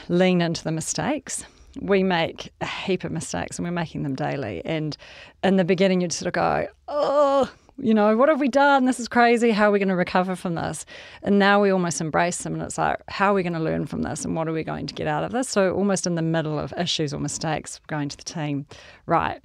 lean 0.08 0.40
into 0.40 0.64
the 0.64 0.72
mistakes 0.72 1.44
we 1.80 2.02
make 2.02 2.52
a 2.60 2.66
heap 2.66 3.04
of 3.04 3.12
mistakes 3.12 3.58
and 3.58 3.66
we're 3.66 3.72
making 3.72 4.02
them 4.02 4.14
daily. 4.14 4.62
And 4.64 4.96
in 5.42 5.56
the 5.56 5.64
beginning, 5.64 6.00
you'd 6.00 6.12
sort 6.12 6.26
of 6.26 6.32
go, 6.32 6.66
oh, 6.88 7.50
you 7.82 7.94
know, 7.94 8.16
what 8.16 8.28
have 8.28 8.40
we 8.40 8.48
done? 8.48 8.84
This 8.84 9.00
is 9.00 9.08
crazy. 9.08 9.50
How 9.50 9.68
are 9.68 9.72
we 9.72 9.78
going 9.78 9.88
to 9.88 9.96
recover 9.96 10.36
from 10.36 10.54
this? 10.54 10.84
And 11.22 11.38
now 11.38 11.60
we 11.62 11.70
almost 11.70 12.00
embrace 12.00 12.38
them 12.38 12.54
and 12.54 12.62
it's 12.62 12.78
like, 12.78 12.98
how 13.08 13.32
are 13.32 13.34
we 13.34 13.42
going 13.42 13.54
to 13.54 13.60
learn 13.60 13.86
from 13.86 14.02
this 14.02 14.24
and 14.24 14.36
what 14.36 14.48
are 14.48 14.52
we 14.52 14.62
going 14.62 14.86
to 14.86 14.94
get 14.94 15.06
out 15.06 15.24
of 15.24 15.32
this? 15.32 15.48
So, 15.48 15.74
almost 15.74 16.06
in 16.06 16.14
the 16.14 16.22
middle 16.22 16.58
of 16.58 16.72
issues 16.76 17.14
or 17.14 17.20
mistakes, 17.20 17.80
going 17.86 18.08
to 18.08 18.16
the 18.16 18.24
team, 18.24 18.66
right, 19.06 19.40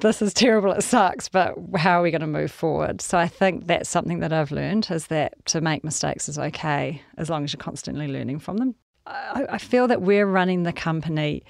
this 0.00 0.22
is 0.22 0.32
terrible, 0.34 0.72
it 0.72 0.82
sucks, 0.82 1.28
but 1.28 1.54
how 1.76 2.00
are 2.00 2.02
we 2.02 2.10
going 2.10 2.20
to 2.20 2.26
move 2.26 2.52
forward? 2.52 3.00
So, 3.00 3.18
I 3.18 3.28
think 3.28 3.66
that's 3.66 3.88
something 3.88 4.20
that 4.20 4.32
I've 4.32 4.52
learned 4.52 4.88
is 4.90 5.06
that 5.06 5.34
to 5.46 5.60
make 5.60 5.84
mistakes 5.84 6.28
is 6.28 6.38
okay 6.38 7.02
as 7.16 7.30
long 7.30 7.44
as 7.44 7.52
you're 7.52 7.58
constantly 7.58 8.08
learning 8.08 8.40
from 8.40 8.58
them. 8.58 8.74
I, 9.06 9.46
I 9.50 9.58
feel 9.58 9.88
that 9.88 10.02
we're 10.02 10.26
running 10.26 10.62
the 10.62 10.72
company 10.72 11.42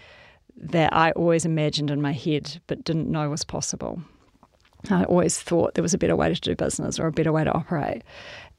that 0.56 0.92
I 0.94 1.12
always 1.12 1.44
imagined 1.44 1.90
in 1.90 2.02
my 2.02 2.12
head 2.12 2.60
but 2.66 2.84
didn't 2.84 3.10
know 3.10 3.28
was 3.30 3.44
possible. 3.44 4.00
I 4.88 5.04
always 5.04 5.40
thought 5.40 5.74
there 5.74 5.82
was 5.82 5.94
a 5.94 5.98
better 5.98 6.16
way 6.16 6.32
to 6.32 6.40
do 6.40 6.54
business 6.54 6.98
or 6.98 7.06
a 7.06 7.12
better 7.12 7.32
way 7.32 7.44
to 7.44 7.52
operate. 7.52 8.02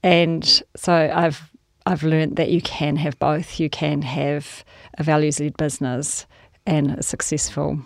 And 0.04 0.46
so 0.76 0.94
I've 0.94 1.52
I've 1.86 2.04
learned 2.04 2.36
that 2.36 2.50
you 2.50 2.62
can 2.62 2.96
have 2.98 3.18
both. 3.20 3.60
You 3.60 3.70
can 3.70 4.02
have 4.04 4.64
a 4.98 5.04
values 5.04 5.40
led 5.40 5.58
business 5.58 6.26
and 6.66 6.92
a 6.92 7.04
successful 7.04 7.80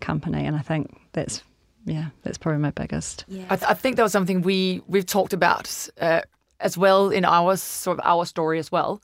company. 0.00 0.44
And 0.44 0.56
I 0.56 0.60
think 0.60 1.00
that's, 1.12 1.42
yeah, 1.86 2.06
that's 2.22 2.38
probably 2.38 2.60
my 2.60 2.70
biggest. 2.70 3.24
Yeah. 3.28 3.44
I, 3.48 3.56
th- 3.56 3.70
I 3.70 3.74
think 3.74 3.96
that 3.96 4.02
was 4.02 4.12
something 4.12 4.42
we, 4.42 4.82
we've 4.86 5.06
talked 5.06 5.32
about 5.32 5.88
uh, 6.00 6.20
as 6.60 6.76
well 6.76 7.08
in 7.08 7.24
our 7.24 7.56
sort 7.56 7.98
of 7.98 8.04
our 8.04 8.26
story 8.26 8.58
as 8.58 8.70
well. 8.70 9.00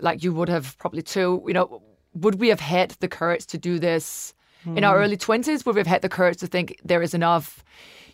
Like 0.00 0.22
you 0.24 0.32
would 0.32 0.48
have 0.48 0.76
probably 0.78 1.02
too, 1.02 1.42
you 1.46 1.54
know, 1.54 1.82
would 2.14 2.36
we 2.36 2.48
have 2.48 2.60
had 2.60 2.90
the 3.00 3.08
courage 3.08 3.46
to 3.46 3.58
do 3.58 3.78
this 3.78 4.34
mm. 4.64 4.76
in 4.76 4.84
our 4.84 4.96
hmm. 4.96 5.04
early 5.04 5.16
20s? 5.16 5.64
Would 5.64 5.74
we 5.74 5.80
have 5.80 5.86
had 5.86 6.02
the 6.02 6.08
courage 6.08 6.38
to 6.38 6.46
think 6.46 6.80
there 6.84 7.02
is 7.02 7.14
enough? 7.14 7.62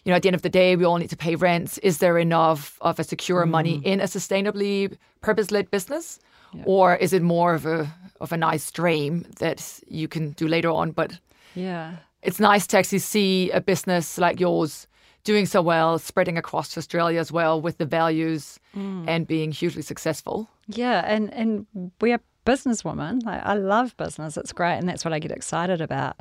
You 0.04 0.11
know, 0.11 0.16
at 0.16 0.23
the 0.23 0.28
end 0.28 0.35
of 0.35 0.42
the 0.42 0.49
day, 0.49 0.75
we 0.75 0.85
all 0.85 0.97
need 0.97 1.11
to 1.11 1.16
pay 1.16 1.37
rents. 1.37 1.78
Is 1.78 1.99
there 1.99 2.18
enough 2.18 2.76
of 2.80 2.99
a 2.99 3.04
secure 3.04 3.47
mm. 3.47 3.50
money 3.50 3.80
in 3.85 4.00
a 4.00 4.04
sustainably 4.04 4.97
purpose-led 5.21 5.71
business, 5.71 6.18
yeah. 6.52 6.62
or 6.66 6.97
is 6.97 7.12
it 7.12 7.23
more 7.23 7.54
of 7.54 7.66
a 7.66 7.92
of 8.21 8.32
a 8.32 8.37
nice 8.37 8.71
dream 8.71 9.25
that 9.38 9.80
you 9.88 10.09
can 10.09 10.32
do 10.32 10.49
later 10.49 10.71
on? 10.71 10.90
But 10.90 11.21
yeah, 11.54 11.97
it's 12.23 12.40
nice 12.40 12.66
to 12.68 12.78
actually 12.78 12.99
see 12.99 13.50
a 13.52 13.61
business 13.61 14.18
like 14.18 14.40
yours 14.40 14.88
doing 15.25 15.47
so 15.47 15.62
well, 15.62 15.99
spreading 16.00 16.37
across 16.37 16.76
Australia 16.76 17.21
as 17.21 17.30
well 17.30 17.61
with 17.61 17.78
the 17.78 17.87
values 17.87 18.59
mm. 18.76 19.04
and 19.06 19.26
being 19.26 19.52
hugely 19.52 19.82
successful. 19.82 20.49
Yeah, 20.66 21.04
and 21.06 21.32
and 21.32 21.66
we 22.00 22.12
are 22.12 22.21
businesswoman. 22.44 23.25
I, 23.25 23.38
I 23.38 23.54
love 23.54 23.97
business. 23.97 24.37
It's 24.37 24.52
great, 24.52 24.78
and 24.78 24.88
that's 24.88 25.04
what 25.04 25.14
I 25.14 25.21
get 25.21 25.30
excited 25.30 25.80
about. 25.80 26.16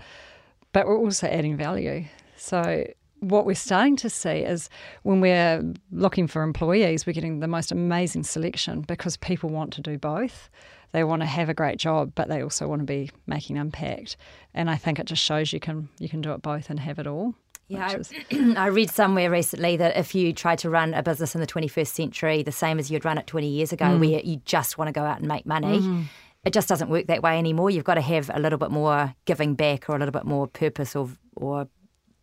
But 0.71 0.85
we're 0.85 0.99
also 0.99 1.27
adding 1.27 1.57
value. 1.57 2.05
So 2.37 2.85
what 3.21 3.45
we're 3.45 3.53
starting 3.53 3.95
to 3.95 4.09
see 4.09 4.39
is 4.39 4.67
when 5.03 5.21
we're 5.21 5.63
looking 5.91 6.27
for 6.27 6.41
employees, 6.41 7.05
we're 7.05 7.13
getting 7.13 7.39
the 7.39 7.47
most 7.47 7.71
amazing 7.71 8.23
selection 8.23 8.81
because 8.81 9.15
people 9.15 9.49
want 9.49 9.71
to 9.73 9.81
do 9.81 9.97
both. 9.97 10.49
They 10.91 11.03
want 11.03 11.21
to 11.21 11.27
have 11.27 11.47
a 11.47 11.53
great 11.53 11.77
job, 11.77 12.13
but 12.15 12.27
they 12.27 12.41
also 12.41 12.67
want 12.67 12.81
to 12.81 12.85
be 12.85 13.11
making 13.27 13.57
impact. 13.57 14.17
And 14.55 14.69
I 14.69 14.75
think 14.75 14.99
it 14.99 15.05
just 15.05 15.23
shows 15.23 15.53
you 15.53 15.59
can 15.59 15.87
you 15.99 16.09
can 16.09 16.21
do 16.21 16.33
it 16.33 16.41
both 16.41 16.69
and 16.69 16.79
have 16.79 16.97
it 16.97 17.07
all. 17.07 17.35
Yeah, 17.67 17.95
I, 18.31 18.53
I, 18.57 18.65
read 18.65 18.89
somewhere 18.89 19.29
recently 19.29 19.77
that 19.77 19.95
if 19.95 20.13
you 20.13 20.33
tried 20.33 20.57
to 20.59 20.69
run 20.69 20.93
a 20.93 21.01
business 21.01 21.35
in 21.35 21.41
the 21.41 21.47
21st 21.47 21.87
century, 21.87 22.43
the 22.43 22.51
same 22.51 22.79
as 22.79 22.91
you'd 22.91 23.05
run 23.05 23.17
it 23.17 23.27
20 23.27 23.47
years 23.47 23.71
ago, 23.71 23.85
mm. 23.85 23.99
where 23.99 24.19
you 24.19 24.41
just 24.43 24.77
want 24.77 24.89
to 24.89 24.91
go 24.91 25.05
out 25.05 25.19
and 25.19 25.27
make 25.27 25.45
money, 25.45 25.79
mm. 25.79 26.05
it 26.43 26.51
just 26.51 26.67
doesn't 26.67 26.89
work 26.89 27.07
that 27.07 27.23
way 27.23 27.37
anymore. 27.37 27.69
You've 27.69 27.85
got 27.85 27.93
to 27.93 28.01
have 28.01 28.29
a 28.33 28.39
little 28.39 28.59
bit 28.59 28.71
more 28.71 29.15
giving 29.23 29.53
back 29.53 29.89
or 29.89 29.95
a 29.95 29.99
little 29.99 30.11
bit 30.11 30.25
more 30.25 30.47
purpose 30.47 30.95
or 30.95 31.07
or 31.35 31.69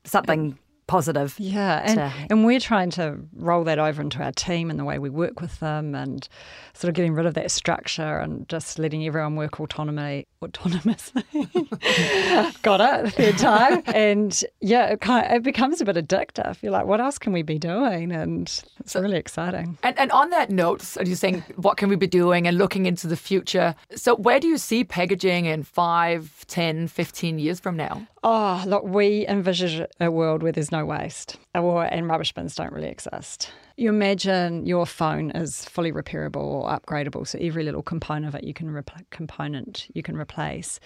something 0.05 0.59
positive. 0.89 1.37
Yeah, 1.39 1.83
and, 1.85 1.99
to... 1.99 2.13
and 2.31 2.45
we're 2.45 2.59
trying 2.59 2.91
to 2.93 3.21
roll 3.37 3.63
that 3.65 3.79
over 3.79 4.03
into 4.03 4.21
our 4.21 4.33
team 4.33 4.71
and 4.71 4.79
the 4.79 4.85
way 4.85 4.99
we 4.99 5.11
work 5.11 5.41
with 5.41 5.61
them 5.61 5.95
and 5.95 6.27
sort 6.75 6.89
of 6.89 6.95
getting 6.95 7.13
rid 7.13 7.27
of 7.27 7.35
that 7.35 7.53
structure 7.53 8.19
and 8.19 8.49
just 8.49 8.79
letting 8.79 9.07
everyone 9.07 9.37
work 9.37 9.61
autonomy, 9.61 10.27
autonomously. 10.43 11.23
Got 12.63 12.81
it, 12.81 13.13
third 13.13 13.39
time. 13.39 13.83
and 13.87 14.43
yeah, 14.61 14.87
it, 14.87 15.01
kind 15.01 15.27
of, 15.27 15.33
it 15.33 15.43
becomes 15.45 15.81
a 15.81 15.85
bit 15.85 15.97
addictive. 15.97 16.61
You're 16.63 16.73
like, 16.73 16.87
what 16.87 17.01
else 17.01 17.19
can 17.19 17.33
we 17.33 17.43
be 17.43 17.59
doing? 17.59 18.11
And 18.11 18.43
it's 18.81 18.93
so, 18.93 19.01
really 19.01 19.19
exciting. 19.19 19.79
And, 19.83 19.97
and 19.99 20.11
on 20.11 20.31
that 20.31 20.51
note, 20.51 20.97
are 20.97 21.05
you're 21.05 21.17
saying, 21.17 21.45
what 21.57 21.77
can 21.77 21.89
we 21.89 21.97
be 21.97 22.07
doing 22.07 22.49
and 22.49 22.59
looking 22.59 22.87
into 22.87 23.07
the 23.07 23.17
future? 23.17 23.75
So 23.95 24.17
where 24.17 24.41
do 24.41 24.49
you 24.49 24.59
see 24.59 24.85
packaging 24.85 25.45
in 25.45 25.63
5, 25.63 26.47
10, 26.49 26.89
15 26.89 27.39
years 27.39 27.61
from 27.61 27.77
now? 27.77 28.07
Oh, 28.23 28.65
look, 28.67 28.85
we 28.85 29.27
envisage 29.27 29.87
a 30.01 30.11
world 30.11 30.43
where 30.43 30.53
there's 30.53 30.73
no 30.73 30.78
waste 30.85 31.39
or, 31.55 31.85
and 31.85 32.09
rubbish 32.09 32.33
bins 32.33 32.55
don't 32.55 32.73
really 32.73 32.89
exist. 32.89 33.51
You 33.77 33.89
imagine 33.89 34.67
your 34.67 34.87
phone 34.87 35.31
is 35.31 35.65
fully 35.65 35.93
repairable 35.93 36.37
or 36.37 36.69
upgradable, 36.69 37.27
so 37.27 37.39
every 37.41 37.63
little 37.63 37.83
component 37.83 38.27
of 38.27 38.35
it 38.35 38.45
you 38.45 38.55
can 38.55 38.83
component 39.11 39.87
you 39.95 40.03
can 40.03 40.17
replace. 40.17 40.81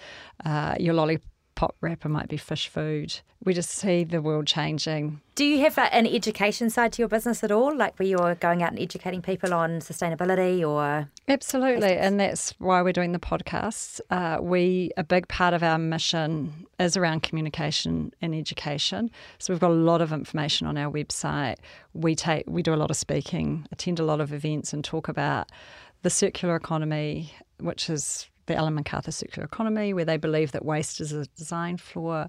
Uh, 0.45 0.75
your 0.79 0.93
lollipop 0.93 1.32
pop 1.55 1.75
wrapper 1.81 2.09
might 2.09 2.29
be 2.29 2.37
fish 2.37 2.67
food. 2.67 3.19
We 3.43 3.53
just 3.53 3.69
see 3.69 4.03
the 4.03 4.21
world 4.21 4.47
changing. 4.47 5.21
Do 5.35 5.45
you 5.45 5.59
have 5.61 5.77
an 5.77 6.07
education 6.07 6.69
side 6.69 6.93
to 6.93 7.01
your 7.01 7.09
business 7.09 7.43
at 7.43 7.51
all, 7.51 7.75
like 7.75 7.97
where 7.99 8.07
you're 8.07 8.35
going 8.35 8.63
out 8.63 8.71
and 8.71 8.79
educating 8.79 9.21
people 9.21 9.53
on 9.53 9.79
sustainability 9.79 10.67
or? 10.67 11.09
Absolutely, 11.27 11.93
and 11.93 12.19
that's 12.19 12.51
why 12.59 12.81
we're 12.81 12.93
doing 12.93 13.11
the 13.11 13.19
podcasts. 13.19 13.99
Uh, 14.09 14.37
we 14.41 14.91
a 14.97 15.03
big 15.03 15.27
part 15.27 15.53
of 15.53 15.63
our 15.63 15.77
mission 15.77 16.67
is 16.79 16.95
around 16.95 17.23
communication 17.23 18.13
and 18.21 18.33
education. 18.33 19.11
So 19.39 19.53
we've 19.53 19.59
got 19.59 19.71
a 19.71 19.73
lot 19.73 20.01
of 20.01 20.13
information 20.13 20.67
on 20.67 20.77
our 20.77 20.91
website. 20.91 21.57
We 21.93 22.15
take 22.15 22.45
we 22.47 22.63
do 22.63 22.73
a 22.73 22.77
lot 22.77 22.91
of 22.91 22.97
speaking, 22.97 23.67
attend 23.71 23.99
a 23.99 24.05
lot 24.05 24.21
of 24.21 24.31
events, 24.33 24.71
and 24.73 24.83
talk 24.83 25.07
about 25.07 25.49
the 26.03 26.09
circular 26.09 26.55
economy, 26.55 27.33
which 27.59 27.89
is 27.89 28.27
the 28.45 28.55
Ellen 28.55 28.75
MacArthur 28.75 29.11
circular 29.11 29.45
economy, 29.45 29.93
where 29.93 30.05
they 30.05 30.17
believe 30.17 30.51
that 30.51 30.65
waste 30.65 30.99
is 31.01 31.11
a 31.11 31.25
design 31.27 31.77
flaw. 31.77 32.27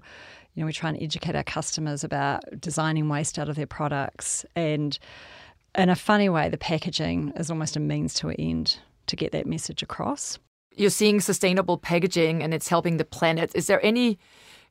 You 0.53 0.61
know, 0.61 0.65
we 0.65 0.73
try 0.73 0.89
and 0.89 1.01
educate 1.01 1.35
our 1.35 1.43
customers 1.43 2.03
about 2.03 2.43
designing 2.59 3.09
waste 3.09 3.37
out 3.37 3.49
of 3.49 3.55
their 3.55 3.67
products. 3.67 4.45
And 4.55 4.97
in 5.77 5.89
a 5.89 5.95
funny 5.95 6.29
way, 6.29 6.49
the 6.49 6.57
packaging 6.57 7.33
is 7.35 7.51
almost 7.51 7.75
a 7.75 7.79
means 7.79 8.13
to 8.15 8.29
an 8.29 8.35
end 8.39 8.79
to 9.07 9.15
get 9.15 9.31
that 9.33 9.45
message 9.45 9.83
across. 9.83 10.39
You're 10.75 10.89
seeing 10.89 11.19
sustainable 11.21 11.77
packaging 11.77 12.41
and 12.41 12.53
it's 12.53 12.67
helping 12.67 12.97
the 12.97 13.05
planet. 13.05 13.51
Is 13.55 13.67
there 13.67 13.85
any 13.85 14.17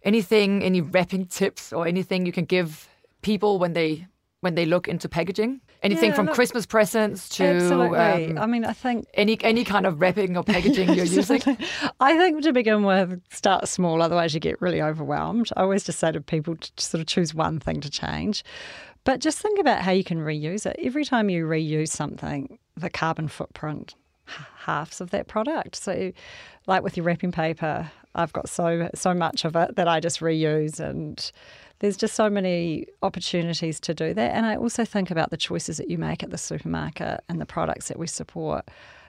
anything, 0.03 0.63
any 0.63 0.83
wrapping 0.83 1.27
tips 1.27 1.73
or 1.73 1.87
anything 1.87 2.27
you 2.27 2.33
can 2.33 2.45
give 2.45 2.89
people 3.23 3.59
when 3.59 3.73
they 3.73 4.07
when 4.45 4.55
they 4.57 4.67
look 4.67 4.87
into 4.87 5.09
packaging? 5.09 5.59
Anything 5.83 6.11
yeah, 6.11 6.17
from 6.17 6.27
look, 6.27 6.35
Christmas 6.35 6.67
presents 6.67 7.31
to 7.31 7.45
absolutely. 7.45 8.27
Um, 8.27 8.39
I 8.39 8.45
mean, 8.45 8.67
I 8.67 8.75
think 8.75 9.07
any 9.15 9.43
any 9.43 9.65
kind 9.65 9.87
of 9.87 10.03
wrapping 10.03 10.37
or 10.37 10.45
packaging 10.45 10.93
you're 10.93 11.05
using. 11.21 11.41
I 11.99 12.19
think 12.19 12.43
to 12.43 12.53
begin 12.53 12.85
with, 12.85 13.23
start 13.31 13.67
small. 13.69 14.03
Otherwise, 14.03 14.35
you 14.35 14.41
get 14.41 14.61
really 14.61 14.83
overwhelmed. 14.83 15.51
I 15.57 15.63
always 15.63 15.83
just 15.83 15.99
say 15.99 16.13
to 16.13 16.21
people 16.21 16.57
to 16.57 16.71
sort 16.77 17.01
of 17.01 17.07
choose 17.07 17.35
one 17.35 17.59
thing 17.59 17.81
to 17.81 17.89
change, 17.89 18.45
but 19.05 19.21
just 19.21 19.39
think 19.39 19.59
about 19.59 19.81
how 19.81 19.93
you 19.93 20.05
can 20.05 20.19
reuse 20.19 20.67
it. 20.67 20.77
Every 20.79 21.07
time 21.07 21.31
you 21.31 21.47
reuse 21.47 21.89
something, 21.89 22.59
the 22.77 22.91
carbon 22.91 23.29
footprint 23.29 23.95
halves 24.27 25.01
of 25.01 25.11
that 25.11 25.27
product. 25.27 25.77
So, 25.77 26.13
like 26.67 26.83
with 26.83 26.99
your 26.99 27.05
wrapping 27.05 27.33
paper, 27.33 27.91
I've 28.15 28.33
got 28.35 28.49
so 28.49 28.91
so 28.95 29.15
much 29.15 29.47
of 29.47 29.57
it 29.57 29.77
that 29.77 29.89
I 29.89 30.01
just 30.01 30.21
reuse 30.21 30.81
and 30.81 31.33
there's 31.85 31.99
just 31.99 32.15
so 32.15 32.31
many 32.31 32.87
opportunities 33.03 33.79
to 33.79 33.93
do 33.93 34.15
that. 34.15 34.35
And 34.35 34.47
I 34.47 34.57
also 34.57 34.87
think 34.87 35.11
about 35.11 35.29
the 35.29 35.37
choices 35.37 35.77
that 35.77 35.91
you 35.91 35.99
make 35.99 36.23
at 36.23 36.31
the 36.31 36.39
supermarket 36.39 37.23
and 37.29 37.39
the 37.39 37.45
products 37.45 37.89
that 37.89 37.99
we 37.99 38.07
support. 38.07 38.67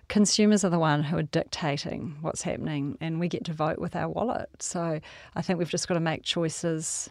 Consumers 0.10 0.66
are 0.66 0.70
the 0.70 0.78
one 0.78 1.02
who 1.02 1.18
are 1.18 1.24
dictating 1.24 2.18
what's 2.20 2.42
happening, 2.42 2.98
and 3.00 3.18
we 3.18 3.30
get 3.30 3.46
to 3.46 3.54
vote 3.54 3.80
with 3.80 3.96
our 3.96 4.10
wallet. 4.10 4.50
So 4.60 5.00
I 5.36 5.42
think 5.42 5.58
we've 5.58 5.70
just 5.70 5.88
got 5.88 5.94
to 5.94 6.02
make 6.02 6.24
choices 6.24 7.10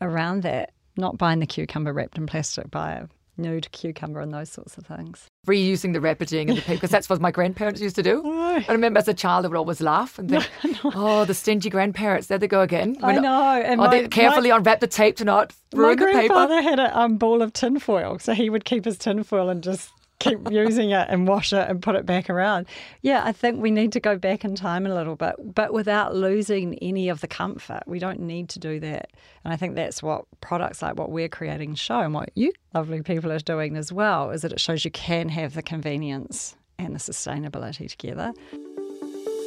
around 0.00 0.44
that, 0.44 0.72
not 0.96 1.18
buying 1.18 1.40
the 1.40 1.46
cucumber 1.46 1.92
wrapped 1.92 2.16
in 2.16 2.26
plastic, 2.26 2.70
buy 2.70 2.92
a 2.92 3.06
nude 3.40 3.70
cucumber 3.72 4.20
and 4.20 4.32
those 4.32 4.50
sorts 4.50 4.76
of 4.78 4.86
things. 4.86 5.26
Reusing 5.46 5.92
the 5.92 6.00
packaging 6.00 6.50
and 6.50 6.58
the 6.58 6.62
paper, 6.62 6.76
because 6.76 6.90
that's 6.90 7.08
what 7.08 7.20
my 7.20 7.30
grandparents 7.30 7.80
used 7.80 7.96
to 7.96 8.02
do. 8.02 8.22
I 8.30 8.64
remember 8.68 8.98
as 8.98 9.08
a 9.08 9.14
child, 9.14 9.44
I 9.44 9.48
would 9.48 9.56
always 9.56 9.80
laugh 9.80 10.18
and 10.18 10.30
think, 10.30 10.48
no, 10.84 10.92
oh, 10.94 11.24
the 11.24 11.34
stingy 11.34 11.70
grandparents, 11.70 12.28
there 12.28 12.38
they 12.38 12.48
go 12.48 12.60
again. 12.60 12.96
I 13.02 13.18
know. 13.18 13.62
And 13.62 13.80
oh, 13.80 13.84
my, 13.86 14.06
carefully 14.08 14.50
my, 14.50 14.56
unwrap 14.56 14.80
the 14.80 14.86
tape 14.86 15.16
to 15.16 15.24
not 15.24 15.52
ruin 15.72 15.98
the 15.98 16.06
paper. 16.06 16.16
My 16.16 16.26
grandfather 16.26 16.62
had 16.62 16.78
a 16.78 16.98
um, 16.98 17.16
ball 17.16 17.42
of 17.42 17.52
tinfoil, 17.52 18.18
so 18.18 18.34
he 18.34 18.50
would 18.50 18.64
keep 18.64 18.84
his 18.84 18.98
tinfoil 18.98 19.48
and 19.48 19.62
just 19.62 19.90
keep 20.20 20.38
using 20.50 20.90
it 20.90 21.08
and 21.10 21.26
wash 21.26 21.52
it 21.52 21.68
and 21.68 21.82
put 21.82 21.96
it 21.96 22.06
back 22.06 22.30
around. 22.30 22.66
Yeah, 23.02 23.22
I 23.24 23.32
think 23.32 23.60
we 23.60 23.70
need 23.70 23.90
to 23.92 24.00
go 24.00 24.16
back 24.16 24.44
in 24.44 24.54
time 24.54 24.86
a 24.86 24.94
little 24.94 25.16
bit, 25.16 25.34
but 25.38 25.72
without 25.72 26.14
losing 26.14 26.78
any 26.78 27.08
of 27.08 27.20
the 27.20 27.26
comfort. 27.26 27.82
We 27.86 27.98
don't 27.98 28.20
need 28.20 28.48
to 28.50 28.58
do 28.60 28.78
that. 28.80 29.10
And 29.44 29.52
I 29.52 29.56
think 29.56 29.74
that's 29.74 30.02
what 30.02 30.26
products 30.40 30.82
like 30.82 30.96
what 30.96 31.10
we're 31.10 31.28
creating 31.28 31.74
show 31.74 32.00
and 32.00 32.14
what 32.14 32.30
you 32.34 32.52
lovely 32.74 33.02
people 33.02 33.32
are 33.32 33.38
doing 33.38 33.76
as 33.76 33.92
well, 33.92 34.30
is 34.30 34.42
that 34.42 34.52
it 34.52 34.60
shows 34.60 34.84
you 34.84 34.90
can 34.90 35.28
have 35.30 35.54
the 35.54 35.62
convenience 35.62 36.54
and 36.78 36.94
the 36.94 36.98
sustainability 37.00 37.90
together. 37.90 38.32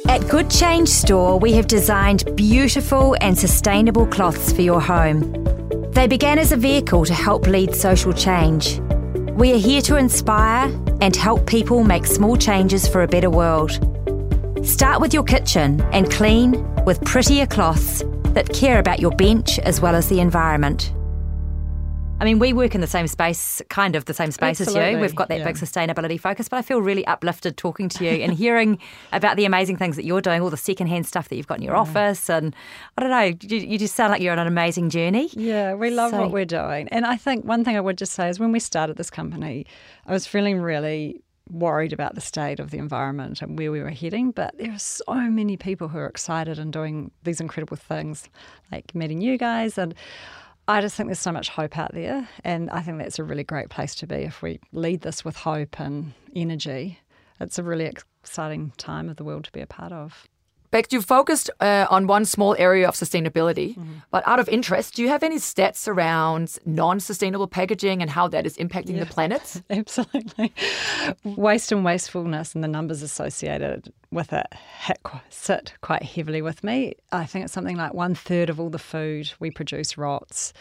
At 0.06 0.28
Good 0.28 0.50
Change 0.50 0.88
Store, 0.88 1.38
we 1.38 1.52
have 1.54 1.66
designed 1.66 2.36
beautiful 2.36 3.16
and 3.20 3.38
sustainable 3.38 4.06
cloths 4.06 4.52
for 4.52 4.60
your 4.60 4.80
home. 4.80 5.32
They 5.92 6.06
began 6.06 6.38
as 6.38 6.52
a 6.52 6.56
vehicle 6.56 7.04
to 7.06 7.14
help 7.14 7.46
lead 7.46 7.74
social 7.74 8.12
change. 8.12 8.80
We 9.36 9.52
are 9.52 9.58
here 9.58 9.82
to 9.82 9.96
inspire 9.96 10.72
and 11.00 11.16
help 11.16 11.48
people 11.48 11.82
make 11.82 12.06
small 12.06 12.36
changes 12.36 12.86
for 12.86 13.02
a 13.02 13.08
better 13.08 13.30
world. 13.30 13.72
Start 14.64 15.00
with 15.00 15.12
your 15.12 15.24
kitchen 15.24 15.80
and 15.92 16.08
clean 16.08 16.64
with 16.84 17.04
prettier 17.04 17.44
cloths 17.44 18.04
that 18.26 18.48
care 18.50 18.78
about 18.78 19.00
your 19.00 19.10
bench 19.10 19.58
as 19.58 19.80
well 19.80 19.96
as 19.96 20.08
the 20.08 20.20
environment. 20.20 20.92
I 22.24 22.26
mean, 22.26 22.38
we 22.38 22.54
work 22.54 22.74
in 22.74 22.80
the 22.80 22.86
same 22.86 23.06
space, 23.06 23.60
kind 23.68 23.94
of 23.94 24.06
the 24.06 24.14
same 24.14 24.30
space 24.30 24.58
Absolutely. 24.58 24.82
as 24.82 24.92
you. 24.92 24.98
We've 24.98 25.14
got 25.14 25.28
that 25.28 25.40
yeah. 25.40 25.44
big 25.44 25.56
sustainability 25.56 26.18
focus, 26.18 26.48
but 26.48 26.56
I 26.56 26.62
feel 26.62 26.80
really 26.80 27.06
uplifted 27.06 27.58
talking 27.58 27.90
to 27.90 28.04
you 28.04 28.12
and 28.24 28.32
hearing 28.44 28.78
about 29.12 29.36
the 29.36 29.44
amazing 29.44 29.76
things 29.76 29.96
that 29.96 30.06
you're 30.06 30.22
doing, 30.22 30.40
all 30.40 30.48
the 30.48 30.56
secondhand 30.56 31.06
stuff 31.06 31.28
that 31.28 31.36
you've 31.36 31.46
got 31.46 31.58
in 31.58 31.64
your 31.64 31.74
yeah. 31.74 31.80
office. 31.80 32.30
And 32.30 32.56
I 32.96 33.02
don't 33.02 33.10
know, 33.10 33.36
you, 33.42 33.66
you, 33.66 33.78
just 33.78 33.94
sound 33.94 34.10
like 34.10 34.22
you're 34.22 34.32
on 34.32 34.38
an 34.38 34.46
amazing 34.46 34.88
journey. 34.88 35.28
Yeah, 35.34 35.74
we 35.74 35.90
love 35.90 36.12
so, 36.12 36.22
what 36.22 36.30
we're 36.30 36.46
doing. 36.46 36.88
And 36.88 37.04
I 37.04 37.18
think 37.18 37.44
one 37.44 37.62
thing 37.62 37.76
I 37.76 37.80
would 37.80 37.98
just 37.98 38.14
say 38.14 38.30
is 38.30 38.40
when 38.40 38.52
we 38.52 38.58
started 38.58 38.96
this 38.96 39.10
company, 39.10 39.66
I 40.06 40.12
was 40.12 40.26
feeling 40.26 40.62
really 40.62 41.20
worried 41.50 41.92
about 41.92 42.14
the 42.14 42.22
state 42.22 42.58
of 42.58 42.70
the 42.70 42.78
environment 42.78 43.42
and 43.42 43.58
where 43.58 43.70
we 43.70 43.82
were 43.82 43.90
heading. 43.90 44.30
But 44.30 44.56
there 44.56 44.72
are 44.72 44.78
so 44.78 45.14
many 45.14 45.58
people 45.58 45.88
who 45.88 45.98
are 45.98 46.06
excited 46.06 46.58
and 46.58 46.72
doing 46.72 47.10
these 47.24 47.38
incredible 47.42 47.76
things, 47.76 48.30
like 48.72 48.94
meeting 48.94 49.20
you 49.20 49.36
guys. 49.36 49.76
And 49.76 49.94
I 50.66 50.80
just 50.80 50.96
think 50.96 51.08
there's 51.08 51.18
so 51.18 51.32
much 51.32 51.50
hope 51.50 51.76
out 51.76 51.92
there. 51.92 52.28
And 52.42 52.70
I 52.70 52.80
think 52.80 52.98
that's 52.98 53.18
a 53.18 53.24
really 53.24 53.44
great 53.44 53.68
place 53.68 53.94
to 53.96 54.06
be 54.06 54.16
if 54.16 54.40
we 54.42 54.60
lead 54.72 55.02
this 55.02 55.24
with 55.24 55.36
hope 55.36 55.78
and 55.78 56.14
energy. 56.34 57.00
It's 57.40 57.58
a 57.58 57.62
really 57.62 57.84
exciting 57.84 58.72
time 58.78 59.08
of 59.08 59.16
the 59.16 59.24
world 59.24 59.44
to 59.44 59.52
be 59.52 59.60
a 59.60 59.66
part 59.66 59.92
of. 59.92 60.26
Beck, 60.74 60.92
you 60.92 61.02
focused 61.02 61.50
uh, 61.60 61.86
on 61.88 62.08
one 62.08 62.24
small 62.24 62.56
area 62.58 62.88
of 62.88 62.96
sustainability, 62.96 63.76
mm-hmm. 63.76 63.98
but 64.10 64.26
out 64.26 64.40
of 64.40 64.48
interest, 64.48 64.96
do 64.96 65.02
you 65.02 65.08
have 65.08 65.22
any 65.22 65.36
stats 65.36 65.86
around 65.86 66.58
non 66.66 66.98
sustainable 66.98 67.46
packaging 67.46 68.02
and 68.02 68.10
how 68.10 68.26
that 68.26 68.44
is 68.44 68.56
impacting 68.56 68.96
yeah, 68.96 69.04
the 69.04 69.06
planet? 69.06 69.62
Absolutely. 69.70 70.52
Waste 71.22 71.70
and 71.70 71.84
wastefulness 71.84 72.56
and 72.56 72.64
the 72.64 72.66
numbers 72.66 73.02
associated 73.02 73.92
with 74.10 74.32
it 74.32 74.48
hit, 74.80 74.98
sit 75.28 75.74
quite 75.80 76.02
heavily 76.02 76.42
with 76.42 76.64
me. 76.64 76.96
I 77.12 77.24
think 77.24 77.44
it's 77.44 77.54
something 77.54 77.76
like 77.76 77.94
one 77.94 78.16
third 78.16 78.50
of 78.50 78.58
all 78.58 78.70
the 78.70 78.80
food 78.80 79.32
we 79.38 79.52
produce 79.52 79.96
rots. 79.96 80.52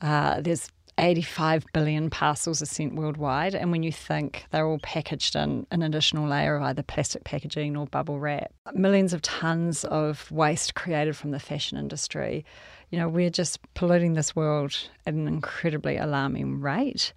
Uh, 0.00 0.40
there's 0.40 0.70
85 0.98 1.64
billion 1.72 2.10
parcels 2.10 2.62
are 2.62 2.66
sent 2.66 2.94
worldwide. 2.94 3.54
And 3.54 3.70
when 3.70 3.82
you 3.82 3.92
think 3.92 4.46
they're 4.50 4.66
all 4.66 4.78
packaged 4.82 5.34
in 5.34 5.66
an 5.70 5.82
additional 5.82 6.28
layer 6.28 6.56
of 6.56 6.62
either 6.62 6.82
plastic 6.82 7.24
packaging 7.24 7.76
or 7.76 7.86
bubble 7.86 8.18
wrap, 8.18 8.52
millions 8.74 9.12
of 9.12 9.22
tons 9.22 9.84
of 9.84 10.30
waste 10.30 10.74
created 10.74 11.16
from 11.16 11.30
the 11.30 11.40
fashion 11.40 11.78
industry, 11.78 12.44
you 12.90 12.98
know, 12.98 13.08
we're 13.08 13.30
just 13.30 13.58
polluting 13.74 14.14
this 14.14 14.36
world 14.36 14.76
at 15.06 15.14
an 15.14 15.26
incredibly 15.26 15.96
alarming 15.96 16.60
rate. 16.60 17.12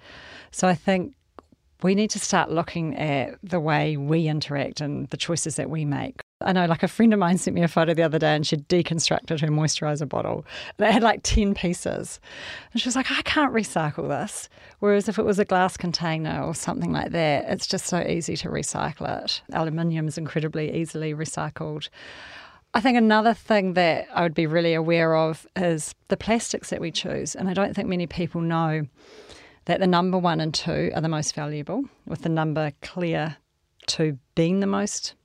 So 0.51 0.67
I 0.67 0.75
think 0.75 1.13
we 1.83 1.95
need 1.95 2.09
to 2.11 2.19
start 2.19 2.49
looking 2.49 2.95
at 2.95 3.37
the 3.43 3.59
way 3.59 3.97
we 3.97 4.27
interact 4.27 4.79
and 4.79 5.07
the 5.09 5.17
choices 5.17 5.57
that 5.57 5.69
we 5.69 5.83
make. 5.85 6.21
I 6.45 6.51
know, 6.51 6.67
like 6.67 6.83
a 6.83 6.87
friend 6.87 7.11
of 7.11 7.19
mine 7.19 7.39
sent 7.39 7.55
me 7.55 7.63
a 7.63 7.67
photo 7.67 7.95
the 7.95 8.03
other 8.03 8.19
day 8.19 8.35
and 8.35 8.45
she'd 8.45 8.69
deconstructed 8.69 9.41
her 9.41 9.47
moisturizer 9.47 10.07
bottle. 10.07 10.45
And 10.77 10.87
it 10.87 10.91
had 10.91 11.01
like 11.01 11.21
10 11.23 11.55
pieces. 11.55 12.19
And 12.71 12.79
she 12.79 12.87
was 12.87 12.95
like, 12.95 13.11
I 13.11 13.23
can't 13.23 13.51
recycle 13.51 14.07
this. 14.07 14.47
Whereas 14.79 15.09
if 15.09 15.17
it 15.17 15.25
was 15.25 15.39
a 15.39 15.45
glass 15.45 15.75
container 15.75 16.43
or 16.43 16.53
something 16.53 16.91
like 16.91 17.11
that, 17.11 17.45
it's 17.49 17.65
just 17.65 17.87
so 17.87 17.99
easy 17.99 18.37
to 18.37 18.49
recycle 18.49 19.23
it. 19.23 19.41
Aluminium 19.53 20.07
is 20.07 20.19
incredibly 20.19 20.71
easily 20.79 21.15
recycled. 21.15 21.89
I 22.75 22.81
think 22.81 22.97
another 22.97 23.33
thing 23.33 23.73
that 23.73 24.07
I 24.13 24.21
would 24.21 24.35
be 24.35 24.45
really 24.45 24.75
aware 24.75 25.15
of 25.15 25.47
is 25.55 25.95
the 26.09 26.17
plastics 26.17 26.69
that 26.69 26.79
we 26.81 26.91
choose. 26.91 27.33
And 27.33 27.49
I 27.49 27.53
don't 27.53 27.73
think 27.73 27.87
many 27.87 28.05
people 28.05 28.41
know 28.41 28.85
that 29.65 29.79
the 29.79 29.87
number 29.87 30.19
one 30.19 30.39
and 30.39 30.53
two 30.53 30.91
are 30.93 31.01
the 31.01 31.09
most 31.09 31.33
valuable, 31.33 31.85
with 32.05 32.21
the 32.21 32.29
number 32.29 32.71
clear 32.83 33.37
two 33.87 34.19
being 34.35 34.59
the 34.59 34.67
most 34.67 35.15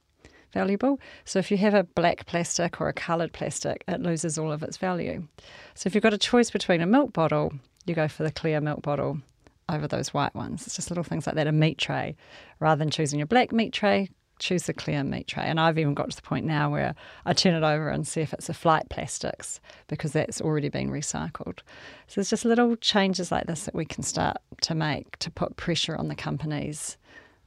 valuable. 0.52 1.00
So 1.25 1.38
if 1.38 1.50
you 1.50 1.57
have 1.59 1.75
a 1.75 1.85
black 1.85 2.26
plastic 2.26 2.80
or 2.80 2.88
a 2.88 2.92
coloured 2.92 3.33
plastic, 3.33 3.85
it 3.88 4.00
loses 4.00 4.38
all 4.38 4.52
of 4.52 4.62
its 4.62 4.76
value. 4.76 5.26
So 5.75 5.87
if 5.87 5.95
you've 5.95 6.02
got 6.02 6.14
a 6.14 6.19
choice 6.19 6.50
between 6.50 6.80
a 6.80 6.87
milk 6.87 7.12
bottle, 7.12 7.52
you 7.87 7.95
go 7.95 8.09
for 8.09 8.23
the 8.23 8.33
clear 8.33 8.61
milk 8.61 8.83
bottle 8.83 9.21
over 9.69 9.87
those 9.87 10.12
white 10.12 10.35
ones. 10.35 10.66
It's 10.66 10.76
just 10.76 10.90
little 10.90 11.04
things 11.04 11.26
like 11.26 11.37
that. 11.37 11.47
A 11.47 11.52
meat 11.52 11.78
tray, 11.78 12.16
rather 12.59 12.78
than 12.78 12.90
choosing 12.90 13.19
your 13.19 13.26
black 13.26 13.52
meat 13.52 13.73
tray, 13.73 14.11
choose 14.40 14.64
the 14.64 14.75
clear 14.75 15.04
meat 15.04 15.28
tray. 15.28 15.45
And 15.45 15.61
I've 15.61 15.78
even 15.78 15.95
got 15.95 16.11
to 16.11 16.16
the 16.16 16.23
point 16.23 16.47
now 16.47 16.71
where 16.71 16.95
I 17.25 17.33
turn 17.33 17.54
it 17.54 17.66
over 17.66 17.88
and 17.88 18.07
see 18.07 18.21
if 18.21 18.33
it's 18.33 18.49
a 18.49 18.54
flight 18.54 18.88
plastics 18.88 19.61
because 19.87 20.12
that's 20.12 20.40
already 20.40 20.69
been 20.69 20.90
recycled. 20.90 21.59
So 22.09 22.16
there's 22.16 22.30
just 22.30 22.45
little 22.45 22.75
changes 22.76 23.30
like 23.30 23.47
this 23.47 23.64
that 23.64 23.75
we 23.75 23.85
can 23.85 24.02
start 24.02 24.38
to 24.62 24.75
make 24.75 25.19
to 25.19 25.30
put 25.30 25.57
pressure 25.57 25.97
on 25.97 26.09
the 26.09 26.16
companies 26.16 26.97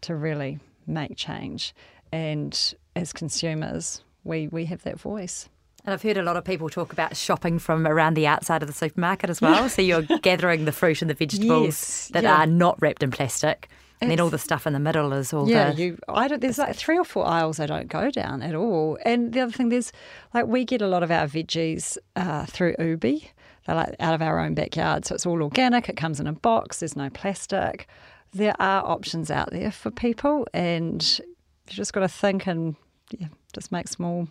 to 0.02 0.16
really 0.16 0.60
make 0.88 1.18
change. 1.18 1.74
And 2.12 2.76
as 2.96 3.14
consumers, 3.14 4.04
we, 4.24 4.48
we 4.48 4.66
have 4.66 4.84
that 4.84 5.00
voice. 5.00 5.50
And 5.86 5.94
I've 5.94 6.02
heard 6.02 6.18
a 6.18 6.24
lot 6.24 6.38
of 6.38 6.46
people 6.46 6.70
talk 6.70 6.94
about 6.94 7.18
shopping 7.18 7.60
from 7.60 7.86
around 7.86 8.14
the 8.14 8.26
outside 8.26 8.62
of 8.62 8.68
the 8.68 8.74
supermarket 8.74 9.30
as 9.30 9.42
well. 9.42 9.68
so 9.68 9.82
you're 9.82 10.02
gathering 10.22 10.66
the 10.66 10.72
fruit 10.72 11.02
and 11.02 11.10
the 11.10 11.14
vegetables 11.14 11.66
yes, 11.66 12.08
that 12.14 12.24
yeah. 12.24 12.38
are 12.38 12.48
not 12.48 12.82
wrapped 12.82 13.04
in 13.04 13.12
plastic. 13.12 13.70
And 14.04 14.12
then 14.12 14.20
all 14.20 14.30
the 14.30 14.38
stuff 14.38 14.68
in 14.68 14.74
the 14.74 14.80
middle 14.80 15.14
is 15.14 15.32
all 15.32 15.50
yeah, 15.50 15.72
the 15.72 15.82
you 15.82 15.98
I 16.10 16.28
don't 16.28 16.42
there's 16.42 16.58
like 16.58 16.76
three 16.76 16.98
or 16.98 17.06
four 17.06 17.26
aisles 17.26 17.62
I 17.62 17.66
don't 17.66 17.88
go 17.88 18.12
down 18.12 18.42
at 18.42 18.54
all. 18.54 18.98
And 19.06 19.32
the 19.32 19.40
other 19.40 19.52
thing 19.52 19.70
there's 19.70 19.94
like 20.34 20.46
we 20.46 20.66
get 20.66 20.82
a 20.82 20.88
lot 20.88 21.04
of 21.04 21.12
our 21.12 21.26
veggies 21.26 21.98
uh, 22.18 22.46
through 22.46 22.76
Ooooby. 22.76 23.30
They're 23.66 23.76
like 23.76 23.96
out 24.02 24.14
of 24.14 24.22
our 24.22 24.40
own 24.40 24.56
backyard. 24.56 25.06
So 25.06 25.16
it's 25.16 25.26
all 25.26 25.42
organic, 25.42 25.88
it 25.88 25.96
comes 25.96 26.20
in 26.20 26.28
a 26.28 26.34
box, 26.34 26.80
there's 26.80 26.98
no 26.98 27.10
plastic. 27.12 27.88
There 28.34 28.56
are 28.60 28.84
options 28.84 29.32
out 29.32 29.52
there 29.52 29.72
for 29.72 29.90
people 29.90 30.48
and 30.54 31.02
you 31.20 31.76
just 31.76 31.94
got 31.94 32.02
to 32.02 32.10
think 32.10 32.46
and 32.46 32.76
yeah, 33.18 33.28
just 33.54 33.72
make 33.72 33.88
small, 33.88 34.28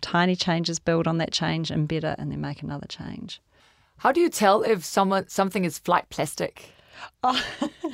tiny 0.00 0.36
changes, 0.36 0.78
build 0.78 1.06
on 1.06 1.18
that 1.18 1.32
change, 1.32 1.70
embed 1.70 2.04
it, 2.04 2.18
and 2.18 2.30
then 2.30 2.40
make 2.40 2.62
another 2.62 2.86
change. 2.86 3.40
How 3.98 4.12
do 4.12 4.20
you 4.20 4.28
tell 4.28 4.62
if 4.62 4.84
someone 4.84 5.28
something 5.28 5.64
is 5.64 5.78
flight 5.78 6.08
plastic? 6.10 6.70
Oh. 7.22 7.44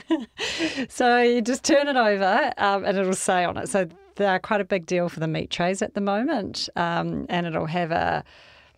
so 0.88 1.20
you 1.20 1.40
just 1.40 1.64
turn 1.64 1.88
it 1.88 1.96
over 1.96 2.52
um, 2.58 2.84
and 2.84 2.98
it'll 2.98 3.14
say 3.14 3.44
on 3.44 3.56
it. 3.56 3.68
So 3.68 3.88
they're 4.16 4.38
quite 4.38 4.60
a 4.60 4.64
big 4.64 4.86
deal 4.86 5.08
for 5.08 5.20
the 5.20 5.26
meat 5.26 5.50
trays 5.50 5.82
at 5.82 5.94
the 5.94 6.00
moment, 6.00 6.68
um, 6.76 7.26
and 7.28 7.46
it'll 7.46 7.66
have 7.66 7.90
a 7.90 8.24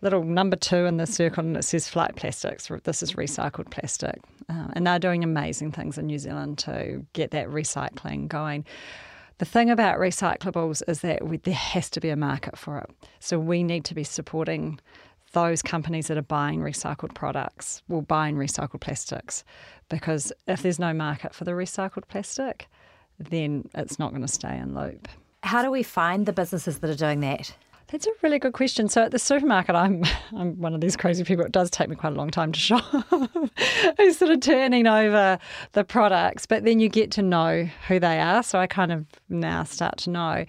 little 0.01 0.23
number 0.23 0.55
two 0.55 0.85
in 0.85 0.97
the 0.97 1.07
circle 1.07 1.43
and 1.43 1.57
it 1.57 1.63
says 1.63 1.87
flight 1.87 2.15
plastics. 2.15 2.69
This 2.83 3.01
is 3.01 3.13
recycled 3.13 3.71
plastic. 3.71 4.19
Uh, 4.49 4.67
and 4.73 4.85
they're 4.85 4.99
doing 4.99 5.23
amazing 5.23 5.71
things 5.71 5.97
in 5.97 6.05
New 6.05 6.19
Zealand 6.19 6.59
to 6.59 7.05
get 7.13 7.31
that 7.31 7.49
recycling 7.49 8.27
going. 8.27 8.63
The 9.39 9.45
thing 9.45 9.69
about 9.69 9.99
recyclables 9.99 10.81
is 10.87 11.01
that 11.01 11.27
we, 11.27 11.37
there 11.37 11.53
has 11.53 11.89
to 11.91 11.99
be 11.99 12.09
a 12.09 12.15
market 12.15 12.57
for 12.57 12.79
it. 12.79 12.89
So 13.19 13.37
we 13.37 13.63
need 13.63 13.85
to 13.85 13.93
be 13.93 14.03
supporting 14.03 14.79
those 15.33 15.61
companies 15.61 16.07
that 16.07 16.17
are 16.17 16.23
buying 16.23 16.61
recycled 16.61 17.13
products, 17.13 17.83
will 17.87 18.01
buying 18.01 18.35
recycled 18.35 18.81
plastics, 18.81 19.43
because 19.89 20.33
if 20.47 20.63
there's 20.63 20.79
no 20.79 20.93
market 20.93 21.35
for 21.35 21.43
the 21.43 21.51
recycled 21.51 22.07
plastic, 22.07 22.67
then 23.19 23.69
it's 23.75 23.99
not 23.99 24.09
going 24.09 24.21
to 24.21 24.27
stay 24.27 24.57
in 24.57 24.73
loop. 24.73 25.07
How 25.43 25.61
do 25.61 25.69
we 25.69 25.83
find 25.83 26.25
the 26.25 26.33
businesses 26.33 26.79
that 26.79 26.89
are 26.89 26.95
doing 26.95 27.19
that? 27.19 27.53
That's 27.89 28.05
a 28.05 28.11
really 28.21 28.37
good 28.37 28.51
question. 28.51 28.89
So 28.89 29.03
at 29.03 29.11
the 29.11 29.19
supermarket, 29.19 29.73
I'm 29.73 30.03
I'm 30.35 30.59
one 30.59 30.73
of 30.73 30.81
these 30.81 30.97
crazy 30.97 31.23
people. 31.23 31.45
It 31.45 31.53
does 31.53 31.69
take 31.69 31.87
me 31.87 31.95
quite 31.95 32.13
a 32.13 32.15
long 32.15 32.29
time 32.29 32.51
to 32.51 32.59
shop. 32.69 32.83
Who's 33.97 34.17
sort 34.17 34.31
of 34.31 34.41
turning 34.41 34.87
over 34.87 35.39
the 35.71 35.83
products, 35.83 36.45
but 36.45 36.65
then 36.65 36.79
you 36.79 36.89
get 36.89 37.11
to 37.11 37.21
know 37.21 37.67
who 37.87 37.99
they 37.99 38.19
are. 38.19 38.43
So 38.43 38.59
I 38.59 38.67
kind 38.67 38.91
of 38.91 39.05
now 39.29 39.63
start 39.63 39.97
to 39.99 40.09
know. 40.09 40.45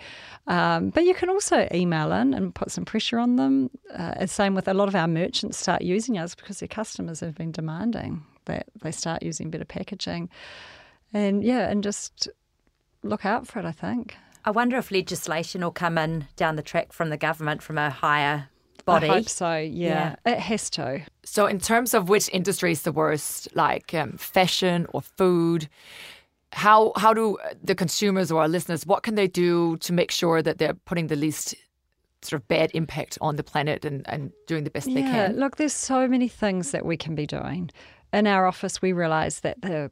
Um, 0.48 0.90
but 0.90 1.04
you 1.04 1.14
can 1.14 1.28
also 1.28 1.68
email 1.72 2.10
in 2.12 2.34
and 2.34 2.54
put 2.54 2.72
some 2.72 2.84
pressure 2.84 3.18
on 3.18 3.36
them. 3.36 3.70
Uh, 3.94 4.26
same 4.26 4.54
with 4.54 4.66
a 4.66 4.74
lot 4.74 4.88
of 4.88 4.94
our 4.94 5.08
merchants 5.08 5.58
start 5.58 5.82
using 5.82 6.18
us 6.18 6.34
because 6.34 6.58
their 6.60 6.68
customers 6.68 7.20
have 7.20 7.34
been 7.34 7.52
demanding 7.52 8.24
that 8.46 8.66
they 8.82 8.90
start 8.90 9.22
using 9.22 9.50
better 9.50 9.64
packaging. 9.64 10.28
And 11.12 11.44
yeah, 11.44 11.68
and 11.68 11.84
just 11.84 12.28
look 13.02 13.24
out 13.24 13.46
for 13.46 13.60
it. 13.60 13.64
I 13.64 13.72
think. 13.72 14.16
I 14.48 14.50
wonder 14.50 14.78
if 14.78 14.90
legislation 14.90 15.60
will 15.60 15.70
come 15.70 15.98
in 15.98 16.26
down 16.36 16.56
the 16.56 16.62
track 16.62 16.94
from 16.94 17.10
the 17.10 17.18
government 17.18 17.62
from 17.62 17.76
a 17.76 17.90
higher 17.90 18.48
body. 18.86 19.10
I 19.10 19.16
hope 19.16 19.28
so. 19.28 19.58
Yeah, 19.58 20.16
yeah. 20.24 20.32
it 20.32 20.38
has 20.38 20.70
to. 20.70 21.02
So, 21.22 21.44
in 21.44 21.58
terms 21.58 21.92
of 21.92 22.08
which 22.08 22.30
industry 22.32 22.72
is 22.72 22.80
the 22.80 22.90
worst, 22.90 23.54
like 23.54 23.92
um, 23.92 24.12
fashion 24.12 24.86
or 24.94 25.02
food, 25.02 25.68
how 26.52 26.92
how 26.96 27.12
do 27.12 27.36
the 27.62 27.74
consumers 27.74 28.32
or 28.32 28.40
our 28.40 28.48
listeners 28.48 28.86
what 28.86 29.02
can 29.02 29.16
they 29.16 29.26
do 29.26 29.76
to 29.76 29.92
make 29.92 30.10
sure 30.10 30.40
that 30.40 30.56
they're 30.56 30.72
putting 30.72 31.08
the 31.08 31.16
least 31.16 31.54
sort 32.22 32.40
of 32.40 32.48
bad 32.48 32.70
impact 32.72 33.18
on 33.20 33.36
the 33.36 33.44
planet 33.44 33.84
and, 33.84 34.08
and 34.08 34.32
doing 34.46 34.64
the 34.64 34.70
best 34.70 34.88
yeah, 34.88 34.94
they 34.94 35.02
can? 35.02 35.36
Look, 35.36 35.56
there's 35.56 35.74
so 35.74 36.08
many 36.08 36.26
things 36.26 36.70
that 36.70 36.86
we 36.86 36.96
can 36.96 37.14
be 37.14 37.26
doing. 37.26 37.70
In 38.14 38.26
our 38.26 38.46
office, 38.46 38.80
we 38.80 38.94
realise 38.94 39.40
that 39.40 39.60
the 39.60 39.90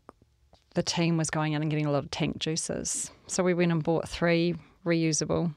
the 0.76 0.82
team 0.82 1.16
was 1.16 1.30
going 1.30 1.54
in 1.54 1.62
and 1.62 1.70
getting 1.70 1.86
a 1.86 1.90
lot 1.90 2.04
of 2.04 2.10
tank 2.10 2.38
juices. 2.38 3.10
So 3.26 3.42
we 3.42 3.54
went 3.54 3.72
and 3.72 3.82
bought 3.82 4.06
three 4.06 4.54
reusable 4.84 5.54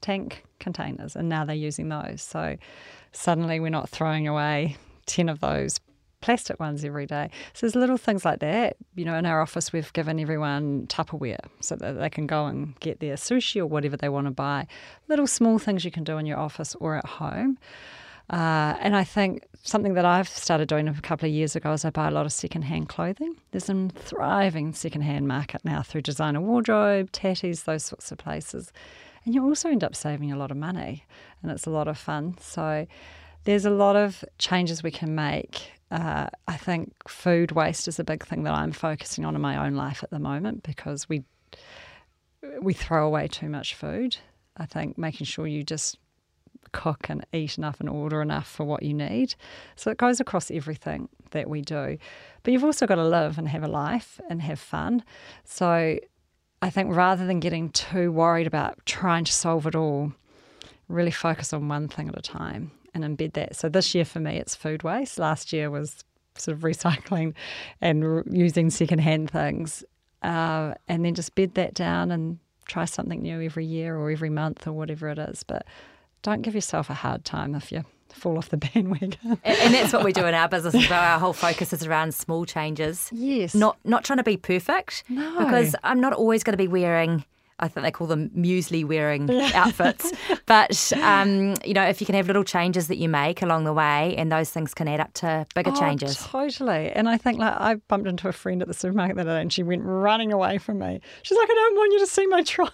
tank 0.00 0.42
containers, 0.58 1.14
and 1.14 1.28
now 1.28 1.44
they're 1.44 1.54
using 1.54 1.90
those. 1.90 2.22
So 2.22 2.56
suddenly 3.12 3.60
we're 3.60 3.68
not 3.68 3.90
throwing 3.90 4.26
away 4.26 4.78
10 5.04 5.28
of 5.28 5.40
those 5.40 5.78
plastic 6.22 6.58
ones 6.58 6.82
every 6.82 7.04
day. 7.04 7.28
So 7.52 7.66
there's 7.66 7.76
little 7.76 7.98
things 7.98 8.24
like 8.24 8.40
that. 8.40 8.78
You 8.94 9.04
know, 9.04 9.16
in 9.16 9.26
our 9.26 9.42
office, 9.42 9.70
we've 9.70 9.92
given 9.92 10.18
everyone 10.18 10.86
Tupperware 10.86 11.44
so 11.60 11.76
that 11.76 11.98
they 11.98 12.08
can 12.08 12.26
go 12.26 12.46
and 12.46 12.74
get 12.80 13.00
their 13.00 13.16
sushi 13.16 13.60
or 13.60 13.66
whatever 13.66 13.98
they 13.98 14.08
want 14.08 14.28
to 14.28 14.30
buy. 14.30 14.66
Little 15.08 15.26
small 15.26 15.58
things 15.58 15.84
you 15.84 15.90
can 15.90 16.04
do 16.04 16.16
in 16.16 16.24
your 16.24 16.38
office 16.38 16.74
or 16.76 16.96
at 16.96 17.04
home. 17.04 17.58
Uh, 18.30 18.74
and 18.80 18.96
I 18.96 19.04
think 19.04 19.46
something 19.62 19.94
that 19.94 20.04
I've 20.04 20.28
started 20.28 20.68
doing 20.68 20.88
a 20.88 21.00
couple 21.00 21.28
of 21.28 21.34
years 21.34 21.54
ago 21.56 21.72
is 21.72 21.84
I 21.84 21.90
buy 21.90 22.08
a 22.08 22.10
lot 22.10 22.26
of 22.26 22.32
secondhand 22.32 22.88
clothing. 22.88 23.36
There's 23.50 23.68
a 23.68 23.88
thriving 23.94 24.72
secondhand 24.72 25.28
market 25.28 25.64
now 25.64 25.82
through 25.82 26.02
designer 26.02 26.40
wardrobe, 26.40 27.12
Tatty's, 27.12 27.64
those 27.64 27.84
sorts 27.84 28.10
of 28.12 28.18
places. 28.18 28.72
And 29.24 29.34
you 29.34 29.44
also 29.44 29.68
end 29.68 29.84
up 29.84 29.94
saving 29.94 30.32
a 30.32 30.36
lot 30.36 30.50
of 30.50 30.56
money 30.56 31.04
and 31.42 31.50
it's 31.50 31.66
a 31.66 31.70
lot 31.70 31.88
of 31.88 31.98
fun. 31.98 32.36
So 32.40 32.86
there's 33.44 33.64
a 33.64 33.70
lot 33.70 33.96
of 33.96 34.24
changes 34.38 34.82
we 34.82 34.90
can 34.90 35.14
make. 35.14 35.70
Uh, 35.90 36.28
I 36.48 36.56
think 36.56 36.92
food 37.08 37.52
waste 37.52 37.88
is 37.88 37.98
a 37.98 38.04
big 38.04 38.24
thing 38.24 38.44
that 38.44 38.54
I'm 38.54 38.72
focusing 38.72 39.24
on 39.24 39.34
in 39.34 39.40
my 39.40 39.66
own 39.66 39.74
life 39.74 40.02
at 40.02 40.10
the 40.10 40.18
moment 40.18 40.62
because 40.62 41.08
we 41.08 41.24
we 42.60 42.74
throw 42.74 43.06
away 43.06 43.26
too 43.26 43.48
much 43.48 43.74
food. 43.74 44.16
I 44.56 44.66
think 44.66 44.98
making 44.98 45.26
sure 45.26 45.46
you 45.46 45.62
just 45.62 45.98
cook 46.74 47.06
and 47.08 47.24
eat 47.32 47.56
enough 47.56 47.80
and 47.80 47.88
order 47.88 48.20
enough 48.20 48.46
for 48.46 48.64
what 48.64 48.82
you 48.82 48.92
need. 48.92 49.34
So 49.76 49.90
it 49.90 49.96
goes 49.96 50.20
across 50.20 50.50
everything 50.50 51.08
that 51.30 51.48
we 51.48 51.62
do. 51.62 51.96
But 52.42 52.52
you've 52.52 52.64
also 52.64 52.86
got 52.86 52.96
to 52.96 53.08
live 53.08 53.38
and 53.38 53.48
have 53.48 53.62
a 53.62 53.68
life 53.68 54.20
and 54.28 54.42
have 54.42 54.58
fun. 54.58 55.02
So 55.44 55.98
I 56.60 56.70
think 56.70 56.94
rather 56.94 57.26
than 57.26 57.40
getting 57.40 57.70
too 57.70 58.12
worried 58.12 58.46
about 58.46 58.84
trying 58.84 59.24
to 59.24 59.32
solve 59.32 59.66
it 59.66 59.74
all, 59.74 60.12
really 60.88 61.10
focus 61.10 61.52
on 61.52 61.68
one 61.68 61.88
thing 61.88 62.08
at 62.08 62.18
a 62.18 62.22
time 62.22 62.72
and 62.92 63.04
embed 63.04 63.32
that. 63.34 63.56
So 63.56 63.68
this 63.68 63.94
year 63.94 64.04
for 64.04 64.20
me, 64.20 64.36
it's 64.36 64.54
food 64.54 64.82
waste. 64.82 65.18
Last 65.18 65.52
year 65.52 65.70
was 65.70 66.04
sort 66.36 66.56
of 66.56 66.62
recycling 66.62 67.34
and 67.80 68.16
re- 68.16 68.22
using 68.30 68.68
secondhand 68.70 69.30
things. 69.30 69.84
Uh, 70.22 70.74
and 70.88 71.04
then 71.04 71.14
just 71.14 71.34
bed 71.34 71.54
that 71.54 71.74
down 71.74 72.10
and 72.10 72.38
try 72.66 72.86
something 72.86 73.20
new 73.20 73.42
every 73.42 73.66
year 73.66 73.94
or 73.96 74.10
every 74.10 74.30
month 74.30 74.66
or 74.66 74.72
whatever 74.72 75.08
it 75.08 75.18
is. 75.18 75.42
But 75.42 75.66
don't 76.24 76.42
give 76.42 76.54
yourself 76.56 76.90
a 76.90 76.94
hard 76.94 77.24
time 77.24 77.54
if 77.54 77.70
you 77.70 77.84
fall 78.08 78.38
off 78.38 78.48
the 78.48 78.56
bandwagon. 78.74 79.18
and, 79.22 79.38
and 79.44 79.74
that's 79.74 79.92
what 79.92 80.04
we 80.04 80.12
do 80.12 80.24
in 80.26 80.34
our 80.34 80.48
business 80.48 80.74
as 80.74 80.88
well. 80.90 81.02
Our 81.02 81.18
whole 81.20 81.32
focus 81.32 81.72
is 81.72 81.84
around 81.84 82.14
small 82.14 82.44
changes. 82.46 83.10
Yes. 83.12 83.54
Not 83.54 83.76
not 83.84 84.02
trying 84.04 84.16
to 84.18 84.24
be 84.24 84.36
perfect. 84.36 85.04
No. 85.08 85.38
Because 85.38 85.76
I'm 85.84 86.00
not 86.00 86.12
always 86.14 86.42
going 86.42 86.54
to 86.54 86.58
be 86.58 86.68
wearing 86.68 87.24
I 87.60 87.68
think 87.68 87.84
they 87.84 87.90
call 87.90 88.06
them 88.06 88.30
muesli 88.30 88.84
wearing 88.84 89.30
outfits. 89.54 90.12
But, 90.46 90.92
um, 90.94 91.54
you 91.64 91.74
know, 91.74 91.84
if 91.84 92.00
you 92.00 92.06
can 92.06 92.14
have 92.14 92.26
little 92.26 92.44
changes 92.44 92.88
that 92.88 92.96
you 92.96 93.08
make 93.08 93.42
along 93.42 93.64
the 93.64 93.72
way, 93.72 94.14
and 94.16 94.30
those 94.30 94.50
things 94.50 94.74
can 94.74 94.88
add 94.88 95.00
up 95.00 95.12
to 95.14 95.46
bigger 95.54 95.70
oh, 95.74 95.78
changes. 95.78 96.16
Totally. 96.16 96.90
And 96.90 97.08
I 97.08 97.16
think, 97.16 97.38
like, 97.38 97.54
I 97.58 97.76
bumped 97.88 98.08
into 98.08 98.28
a 98.28 98.32
friend 98.32 98.62
at 98.62 98.68
the 98.68 98.74
supermarket 98.74 99.16
the 99.16 99.22
other 99.22 99.36
day 99.36 99.40
and 99.40 99.52
she 99.52 99.62
went 99.62 99.82
running 99.84 100.32
away 100.32 100.58
from 100.58 100.78
me. 100.78 101.00
She's 101.22 101.38
like, 101.38 101.48
I 101.50 101.54
don't 101.54 101.76
want 101.76 101.92
you 101.92 101.98
to 102.00 102.06
see 102.06 102.26
my 102.26 102.42
trolley. 102.44 102.72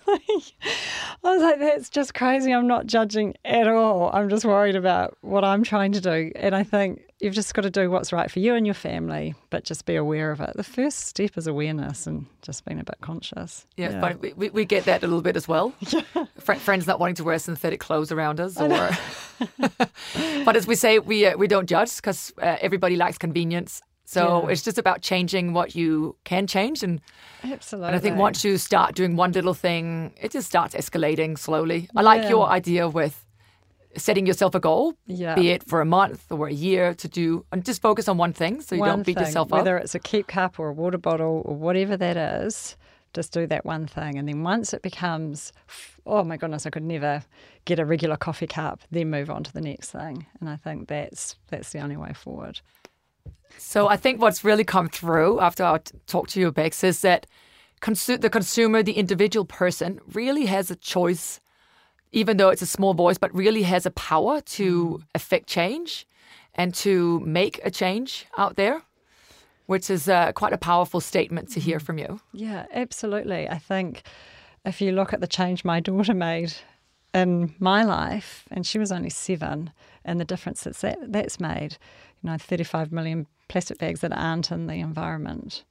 I 1.25 1.35
was 1.35 1.43
like, 1.43 1.59
that's 1.59 1.91
just 1.91 2.15
crazy. 2.15 2.53
I'm 2.53 2.67
not 2.67 2.87
judging 2.87 3.35
at 3.45 3.69
all. 3.69 4.11
I'm 4.13 4.29
just 4.29 4.45
worried 4.45 4.77
about 4.77 5.17
what 5.21 5.45
I'm 5.45 5.63
trying 5.63 5.93
to 5.93 6.01
do. 6.01 6.33
And 6.37 6.55
I 6.55 6.63
think 6.63 7.03
you've 7.21 7.35
just 7.35 7.55
got 7.55 7.63
to 7.63 7.71
do 7.71 7.91
what's 7.91 8.13
right 8.13 8.31
for 8.31 8.39
you 8.39 8.55
and 8.55 8.67
your 8.67 8.75
family, 8.75 9.35
but 9.51 9.65
just 9.65 9.85
be 9.85 9.95
aware 9.95 10.31
of 10.31 10.41
it. 10.41 10.53
The 10.57 10.65
first 10.65 11.01
step 11.01 11.37
is 11.37 11.47
awareness 11.47 12.07
and 12.07 12.27
just 12.43 12.65
being 12.65 12.81
a 12.81 12.85
bit 12.85 12.97
conscious. 13.01 13.67
Yeah, 13.77 13.91
yeah. 13.91 14.01
but 14.01 14.37
we, 14.37 14.51
we 14.51 14.65
get 14.65 14.85
that 14.87 15.03
a 15.03 15.07
little 15.07 15.23
bit 15.23 15.37
as 15.37 15.47
well. 15.47 15.73
Yeah. 15.91 16.25
Friends 16.39 16.87
not 16.87 16.99
wanting 16.99 17.17
to 17.17 17.25
wear 17.25 17.39
synthetic 17.39 17.81
clothes 17.81 18.11
around 18.11 18.41
us, 18.41 18.59
or 18.59 18.69
but 20.45 20.57
as 20.57 20.67
we 20.67 20.75
say, 20.75 20.99
we 20.99 21.27
uh, 21.27 21.37
we 21.37 21.47
don't 21.47 21.69
judge 21.69 21.97
because 21.97 22.33
uh, 22.41 22.57
everybody 22.61 22.97
likes 22.97 23.19
convenience. 23.19 23.83
So 24.05 24.45
yeah. 24.45 24.53
it's 24.53 24.63
just 24.63 24.79
about 24.79 25.03
changing 25.03 25.53
what 25.53 25.75
you 25.75 26.17
can 26.25 26.47
change, 26.47 26.83
and 26.83 27.01
absolutely. 27.45 27.89
And 27.89 27.97
I 27.97 27.99
think 27.99 28.17
once 28.17 28.45
you 28.45 28.57
start 28.57 28.95
doing 28.95 29.17
one 29.17 29.33
little 29.33 29.55
thing, 29.55 30.13
it 30.21 30.33
just 30.33 30.49
starts 30.49 30.75
escalating 30.75 31.39
slowly. 31.39 31.89
I 31.95 32.03
like 32.03 32.29
your 32.29 32.49
idea 32.49 32.89
with 32.89 33.25
setting 33.97 34.27
yourself 34.27 34.55
a 34.55 34.61
goal, 34.61 34.95
yeah. 35.07 35.35
be 35.35 35.51
it 35.51 35.69
for 35.69 35.81
a 35.81 35.85
month 35.85 36.31
or 36.31 36.49
a 36.49 36.53
year 36.53 36.95
to 36.95 37.09
do, 37.09 37.45
and 37.53 37.65
just 37.65 37.83
focus 37.83 38.09
on 38.09 38.17
one 38.17 38.33
thing 38.33 38.61
so 38.61 38.75
you 38.75 38.81
one 38.81 38.89
don't 38.89 39.07
beat 39.07 39.17
thing, 39.17 39.27
yourself 39.27 39.53
up. 39.53 39.59
Whether 39.59 39.77
it's 39.79 39.95
a 39.95 39.99
keep 39.99 40.29
cup 40.29 40.59
or 40.59 40.69
a 40.69 40.73
water 40.73 40.99
bottle 40.99 41.43
or 41.45 41.55
whatever 41.55 41.97
that 41.97 42.17
is, 42.17 42.77
just 43.13 43.33
do 43.33 43.47
that 43.47 43.65
one 43.65 43.87
thing. 43.87 44.17
And 44.19 44.29
then 44.29 44.43
once 44.43 44.73
it 44.73 44.83
becomes, 44.83 45.53
oh 46.07 46.23
my 46.23 46.37
goodness, 46.37 46.67
I 46.67 46.71
could 46.71 46.85
never 46.85 47.23
get 47.65 47.79
a 47.79 47.85
regular 47.85 48.17
coffee 48.17 48.47
cup, 48.47 48.81
then 48.91 49.11
move 49.11 49.31
on 49.31 49.43
to 49.45 49.53
the 49.53 49.61
next 49.61 49.91
thing. 49.91 50.27
And 50.41 50.49
I 50.49 50.57
think 50.57 50.89
that's 50.89 51.37
that's 51.49 51.73
the 51.73 51.81
only 51.81 51.97
way 51.97 52.13
forward. 52.13 52.61
So 53.59 53.89
I 53.89 53.97
think 53.97 54.21
what's 54.21 54.45
really 54.45 54.65
come 54.65 54.89
through 54.89 55.41
after 55.41 55.65
I 55.65 55.81
talk 56.07 56.29
to 56.29 56.41
you, 56.41 56.53
Bex, 56.53 56.85
is 56.85 57.01
that 57.03 57.27
consu- 57.81 58.21
the 58.21 58.31
consumer, 58.31 58.83
the 58.83 58.93
individual 58.93 59.45
person, 59.45 60.01
really 60.13 60.47
has 60.47 60.71
a 60.71 60.77
choice 60.77 61.41
even 62.13 62.37
though 62.37 62.49
it's 62.49 62.63
a 62.63 62.67
small 62.67 62.95
voice, 62.95 63.19
but 63.19 63.35
really 63.35 63.63
has 63.63 63.87
a 63.87 63.91
power 63.91 64.41
to 64.41 64.99
mm. 65.01 65.07
affect 65.15 65.49
change 65.49 66.07
and 66.55 66.75
to 66.75 67.21
make 67.21 67.61
a 67.65 67.71
change 67.71 68.27
out 68.37 68.57
there, 68.57 68.83
which 69.67 69.89
is 69.91 70.09
uh, 70.09 70.33
quite 70.33 70.53
a 70.53 70.59
powerful 70.59 71.01
statement 71.01 71.51
to 71.51 71.61
hear 71.61 71.79
mm. 71.79 71.83
from 71.83 71.99
you. 71.99 72.21
Yeah, 72.33 72.67
absolutely. 72.73 73.49
I 73.49 73.59
think 73.59 74.03
if 74.65 74.81
you 74.81 74.93
look 74.93 75.13
at 75.13 75.21
the 75.21 75.27
change 75.27 75.65
my 75.65 75.81
daughter 75.81 76.15
made 76.15 76.55
in 77.15 77.55
my 77.59 77.83
life, 77.83 78.45
and 78.51 78.67
she 78.67 78.79
was 78.79 78.93
only 78.93 79.11
seven, 79.11 79.73
and 80.05 80.21
the 80.21 80.25
difference 80.25 80.63
that's 80.63 80.81
that, 80.81 80.99
that's 81.13 81.41
made, 81.41 81.77
you 82.23 82.31
know, 82.31 82.37
35 82.39 82.93
million 82.93 83.27
plastic 83.49 83.79
bags 83.79 84.01
that 84.01 84.13
aren't 84.13 84.51
in 84.51 84.67
the 84.67 84.75
environment. 84.75 85.65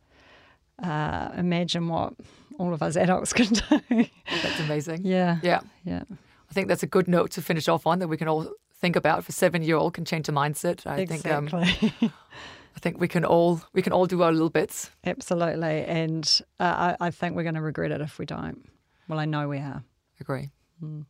Uh, 0.81 1.29
imagine 1.37 1.87
what 1.87 2.13
all 2.57 2.73
of 2.73 2.81
us 2.81 2.95
adults 2.95 3.33
can 3.39 3.47
do. 3.47 4.05
That's 4.43 4.59
amazing. 4.59 5.01
Yeah. 5.05 5.39
Yeah. 5.41 5.61
Yeah. 5.83 6.03
I 6.49 6.53
think 6.53 6.67
that's 6.67 6.83
a 6.83 6.87
good 6.87 7.07
note 7.07 7.31
to 7.31 7.41
finish 7.41 7.67
off 7.67 7.85
on 7.85 7.99
that 7.99 8.07
we 8.07 8.17
can 8.17 8.27
all 8.27 8.51
think 8.73 8.95
about. 8.95 9.19
If 9.19 9.29
a 9.29 9.31
seven-year-old 9.31 9.93
can 9.93 10.05
change 10.05 10.27
a 10.29 10.31
mindset, 10.31 10.87
I 10.87 10.99
exactly. 10.99 11.65
think. 11.65 12.01
Um, 12.01 12.13
I 12.75 12.79
think 12.79 12.99
we 12.99 13.07
can 13.07 13.25
all 13.25 13.61
we 13.73 13.81
can 13.81 13.91
all 13.91 14.05
do 14.05 14.23
our 14.23 14.31
little 14.31 14.49
bits. 14.49 14.89
Absolutely, 15.05 15.83
and 15.83 16.41
uh, 16.59 16.95
I, 16.99 17.07
I, 17.07 17.11
think 17.11 17.35
we're 17.35 17.43
going 17.43 17.55
to 17.55 17.61
regret 17.61 17.91
it 17.91 17.99
if 17.99 18.17
we 18.19 18.25
don't. 18.25 18.65
Well, 19.07 19.19
I 19.19 19.25
know 19.25 19.49
we 19.49 19.57
are. 19.57 19.83
Agree. 20.19 20.49
Mm. 20.81 21.05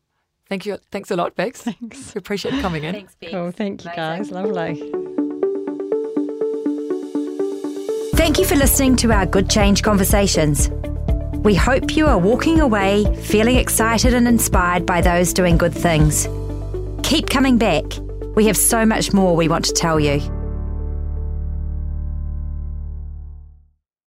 Thank 0.47 0.65
you. 0.65 0.77
Thanks 0.89 1.11
a 1.11 1.15
lot, 1.15 1.35
Bex. 1.35 1.61
Thanks. 1.61 2.15
We 2.15 2.19
appreciate 2.19 2.59
coming 2.61 2.83
in. 2.83 2.95
Thanks, 2.95 3.15
Bex. 3.15 3.31
Cool. 3.31 3.51
Thank 3.51 3.85
you, 3.85 3.91
guys. 3.95 4.31
Lovely. 4.31 4.79
Thank 8.15 8.39
you 8.39 8.45
for 8.45 8.55
listening 8.55 8.95
to 8.97 9.11
our 9.11 9.25
Good 9.25 9.49
Change 9.49 9.83
Conversations. 9.83 10.69
We 11.43 11.55
hope 11.55 11.95
you 11.95 12.07
are 12.07 12.17
walking 12.17 12.59
away 12.59 13.05
feeling 13.21 13.55
excited 13.55 14.13
and 14.13 14.27
inspired 14.27 14.85
by 14.85 14.99
those 14.99 15.31
doing 15.31 15.57
good 15.57 15.73
things. 15.73 16.27
Keep 17.01 17.29
coming 17.29 17.57
back. 17.57 17.85
We 18.35 18.45
have 18.47 18.57
so 18.57 18.85
much 18.85 19.13
more 19.13 19.37
we 19.37 19.47
want 19.47 19.63
to 19.65 19.73
tell 19.73 20.01
you. 20.01 20.19